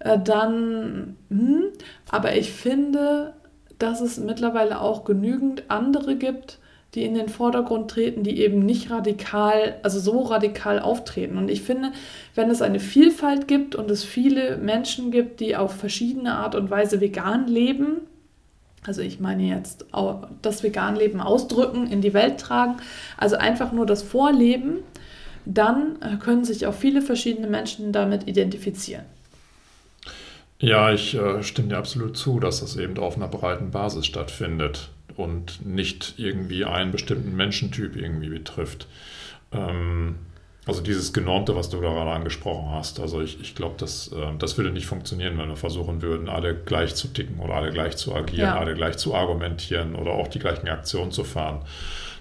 äh, 0.00 0.18
dann, 0.18 1.16
hm, 1.28 1.66
aber 2.10 2.36
ich 2.36 2.50
finde, 2.52 3.34
dass 3.78 4.00
es 4.00 4.18
mittlerweile 4.18 4.80
auch 4.80 5.04
genügend 5.04 5.64
andere 5.68 6.16
gibt, 6.16 6.58
die 6.94 7.04
in 7.04 7.14
den 7.14 7.28
Vordergrund 7.28 7.90
treten, 7.90 8.22
die 8.22 8.40
eben 8.40 8.60
nicht 8.60 8.90
radikal, 8.90 9.76
also 9.82 9.98
so 9.98 10.22
radikal 10.22 10.78
auftreten. 10.78 11.38
Und 11.38 11.50
ich 11.50 11.62
finde, 11.62 11.92
wenn 12.34 12.50
es 12.50 12.62
eine 12.62 12.78
Vielfalt 12.78 13.48
gibt 13.48 13.74
und 13.74 13.90
es 13.90 14.04
viele 14.04 14.56
Menschen 14.56 15.10
gibt, 15.10 15.40
die 15.40 15.56
auf 15.56 15.74
verschiedene 15.74 16.34
Art 16.34 16.54
und 16.54 16.70
Weise 16.70 17.00
vegan 17.00 17.48
leben, 17.48 18.02
also 18.86 19.00
ich 19.00 19.18
meine 19.18 19.44
jetzt 19.44 19.86
das 20.42 20.62
Veganleben 20.62 21.20
ausdrücken, 21.20 21.86
in 21.86 22.00
die 22.00 22.14
Welt 22.14 22.38
tragen, 22.38 22.76
also 23.16 23.36
einfach 23.36 23.72
nur 23.72 23.86
das 23.86 24.02
Vorleben, 24.02 24.78
dann 25.46 25.98
können 26.20 26.44
sich 26.44 26.66
auch 26.66 26.74
viele 26.74 27.02
verschiedene 27.02 27.48
Menschen 27.48 27.92
damit 27.92 28.28
identifizieren. 28.28 29.04
Ja, 30.60 30.92
ich 30.92 31.14
äh, 31.14 31.42
stimme 31.42 31.68
dir 31.68 31.78
absolut 31.78 32.16
zu, 32.16 32.40
dass 32.40 32.60
das 32.60 32.76
eben 32.76 32.96
auf 32.98 33.16
einer 33.16 33.28
breiten 33.28 33.70
Basis 33.70 34.06
stattfindet 34.06 34.90
und 35.16 35.64
nicht 35.64 36.14
irgendwie 36.16 36.64
einen 36.64 36.92
bestimmten 36.92 37.34
Menschentyp 37.36 37.96
irgendwie 37.96 38.28
betrifft. 38.28 38.86
Ähm, 39.52 40.16
also 40.66 40.80
dieses 40.80 41.12
Genormte, 41.12 41.54
was 41.56 41.68
du 41.68 41.80
gerade 41.80 42.10
angesprochen 42.10 42.70
hast, 42.70 42.98
also 42.98 43.20
ich, 43.20 43.38
ich 43.40 43.54
glaube, 43.54 43.74
das, 43.78 44.08
äh, 44.12 44.36
das 44.38 44.56
würde 44.56 44.70
nicht 44.70 44.86
funktionieren, 44.86 45.36
wenn 45.36 45.48
wir 45.48 45.56
versuchen 45.56 46.00
würden, 46.00 46.28
alle 46.28 46.54
gleich 46.54 46.94
zu 46.94 47.08
ticken 47.08 47.38
oder 47.38 47.54
alle 47.54 47.70
gleich 47.70 47.96
zu 47.96 48.14
agieren, 48.14 48.48
ja. 48.48 48.58
alle 48.58 48.74
gleich 48.74 48.96
zu 48.96 49.14
argumentieren 49.14 49.94
oder 49.94 50.12
auch 50.12 50.28
die 50.28 50.38
gleichen 50.38 50.68
Aktionen 50.68 51.12
zu 51.12 51.24
fahren. 51.24 51.60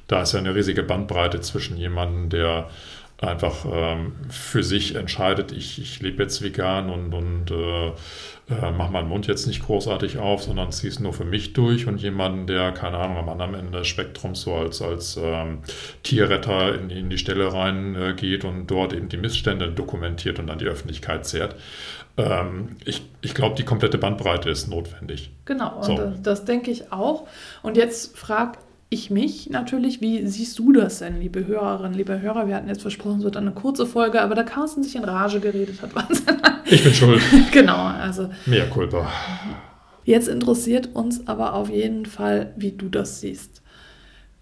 Da 0.08 0.23
ist 0.23 0.34
ja 0.34 0.39
eine 0.39 0.53
riesige 0.53 0.84
Bandbreite 0.84 1.39
zwischen 1.39 1.77
jemandem, 1.77 2.29
der 2.29 2.69
einfach 3.23 3.65
ähm, 3.71 4.13
für 4.29 4.63
sich 4.63 4.95
entscheidet, 4.95 5.51
ich, 5.51 5.79
ich 5.79 6.01
lebe 6.01 6.23
jetzt 6.23 6.41
vegan 6.41 6.89
und, 6.89 7.13
und 7.13 7.51
äh, 7.51 7.91
äh, 8.49 8.71
mache 8.71 8.91
meinen 8.91 9.07
Mund 9.07 9.27
jetzt 9.27 9.47
nicht 9.47 9.63
großartig 9.65 10.17
auf, 10.17 10.43
sondern 10.43 10.71
ziehe 10.71 10.91
es 10.91 10.99
nur 10.99 11.13
für 11.13 11.23
mich 11.23 11.53
durch 11.53 11.88
und 11.88 12.01
jemanden, 12.01 12.47
der, 12.47 12.71
keine 12.73 12.97
Ahnung, 12.97 13.17
am 13.17 13.29
anderen 13.29 13.53
Ende 13.53 13.79
des 13.79 13.88
Spektrums 13.88 14.41
so 14.41 14.53
als, 14.55 14.81
als 14.81 15.17
ähm, 15.21 15.59
Tierretter 16.03 16.75
in, 16.75 16.89
in, 16.89 17.09
die 17.09 17.17
Stelle 17.17 17.53
reingeht 17.53 18.43
äh, 18.43 18.47
und 18.47 18.67
dort 18.67 18.93
eben 18.93 19.09
die 19.09 19.17
Missstände 19.17 19.71
dokumentiert 19.71 20.39
und 20.39 20.49
an 20.49 20.59
die 20.59 20.65
Öffentlichkeit 20.65 21.25
zehrt. 21.25 21.55
Ähm, 22.17 22.75
ich 22.86 23.03
ich 23.21 23.33
glaube, 23.33 23.55
die 23.55 23.63
komplette 23.63 23.97
Bandbreite 23.97 24.49
ist 24.49 24.67
notwendig. 24.67 25.31
Genau, 25.45 25.81
so. 25.81 25.93
und 25.93 25.97
das, 25.97 26.21
das 26.21 26.45
denke 26.45 26.69
ich 26.69 26.91
auch. 26.91 27.27
Und 27.62 27.77
jetzt 27.77 28.17
frage 28.17 28.57
ich 28.93 29.10
mich 29.10 29.49
natürlich, 29.49 29.99
wie 30.01 30.25
siehst 30.27 30.60
du 30.60 30.71
das 30.71 30.99
denn, 30.99 31.19
liebe 31.19 31.45
Hörerinnen, 31.47 31.97
liebe 31.97 32.21
Hörer? 32.21 32.47
Wir 32.47 32.56
hatten 32.56 32.67
jetzt 32.67 32.82
versprochen, 32.82 33.17
es 33.17 33.23
wird 33.23 33.38
eine 33.38 33.51
kurze 33.51 33.86
Folge, 33.86 34.21
aber 34.21 34.36
da 34.36 34.43
Carsten 34.43 34.84
sich 34.84 34.95
in 34.95 35.03
Rage 35.03 35.39
geredet 35.39 35.82
hat, 35.82 35.95
Wahnsinn. 35.95 36.38
Ich 36.65 36.84
bin 36.84 36.93
schuld. 36.93 37.21
genau, 37.51 37.77
also. 37.77 38.29
Mehr 38.45 38.69
Culpa. 38.69 39.12
Jetzt 40.06 40.27
interessiert 40.27 40.89
uns 40.93 41.27
aber 41.27 41.53
auf 41.53 41.69
jeden 41.69 42.06
Fall, 42.06 42.53
wie 42.56 42.71
du 42.71 42.89
das 42.89 43.21
siehst. 43.21 43.62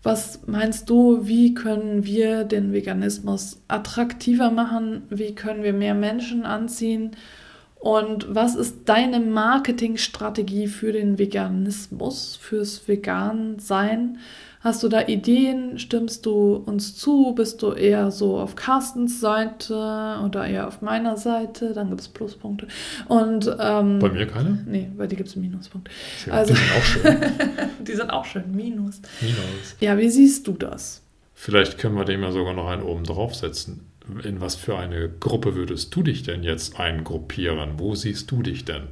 Was 0.04 0.42
meinst 0.48 0.90
du, 0.90 1.28
wie 1.28 1.54
können 1.54 2.06
wir 2.06 2.44
den 2.44 2.74
Veganismus 2.74 3.62
attraktiver 3.68 4.50
machen? 4.50 5.04
Wie 5.10 5.36
können 5.36 5.64
wir 5.64 5.74
mehr 5.74 5.94
Menschen 5.94 6.44
anziehen? 6.44 7.12
Und 7.82 8.28
was 8.30 8.54
ist 8.54 8.82
deine 8.86 9.20
Marketingstrategie 9.20 10.68
für 10.68 10.92
den 10.92 11.18
Veganismus, 11.18 12.38
fürs 12.40 12.88
Vegan-Sein? 12.88 14.20
Hast 14.60 14.84
du 14.84 14.88
da 14.88 15.08
Ideen? 15.08 15.80
Stimmst 15.80 16.28
du 16.28 16.58
uns 16.58 16.96
zu? 16.96 17.34
Bist 17.34 17.64
du 17.64 17.72
eher 17.72 18.12
so 18.12 18.38
auf 18.38 18.56
Carstens 18.56 19.20
Seite 19.20 20.20
oder 20.24 20.46
eher 20.46 20.68
auf 20.68 20.84
meiner 20.84 21.18
Seite? 21.18 21.74
Dann 21.74 21.90
gibt 21.90 22.02
es 22.02 22.08
Pluspunkte. 22.08 22.68
Und, 23.08 23.48
ähm, 23.60 23.98
bei 23.98 24.10
mir 24.10 24.28
keine? 24.28 24.64
Nee, 24.68 24.92
bei 24.96 25.08
dir 25.08 25.16
gibt 25.16 25.30
es 25.30 25.36
einen 25.36 25.46
Minuspunkt. 25.46 25.90
Ja, 26.28 26.34
also, 26.34 26.54
die 26.54 26.60
sind 26.60 26.72
auch 26.78 26.84
schön. 26.84 27.18
die 27.88 27.94
sind 27.94 28.10
auch 28.12 28.26
schön. 28.26 28.44
Minus. 28.56 29.02
Minus. 29.22 29.76
Ja, 29.80 29.98
wie 29.98 30.10
siehst 30.10 30.46
du 30.46 30.52
das? 30.52 31.02
Vielleicht 31.34 31.80
können 31.80 31.96
wir 31.96 32.06
dem 32.06 32.22
ja 32.22 32.32
sogar 32.32 32.54
noch 32.54 32.70
einen 32.70 32.84
oben 32.84 33.06
draufsetzen 33.06 33.91
in 34.24 34.42
was 34.42 34.56
für 34.56 34.78
eine 34.78 35.10
Gruppe 35.10 35.56
würdest 35.56 35.96
du 35.96 36.04
dich 36.04 36.24
denn 36.24 36.44
jetzt 36.44 36.80
eingruppieren? 36.80 37.74
Wo 37.78 37.96
siehst 37.96 38.32
du 38.32 38.42
dich 38.42 38.66
denn? 38.66 38.84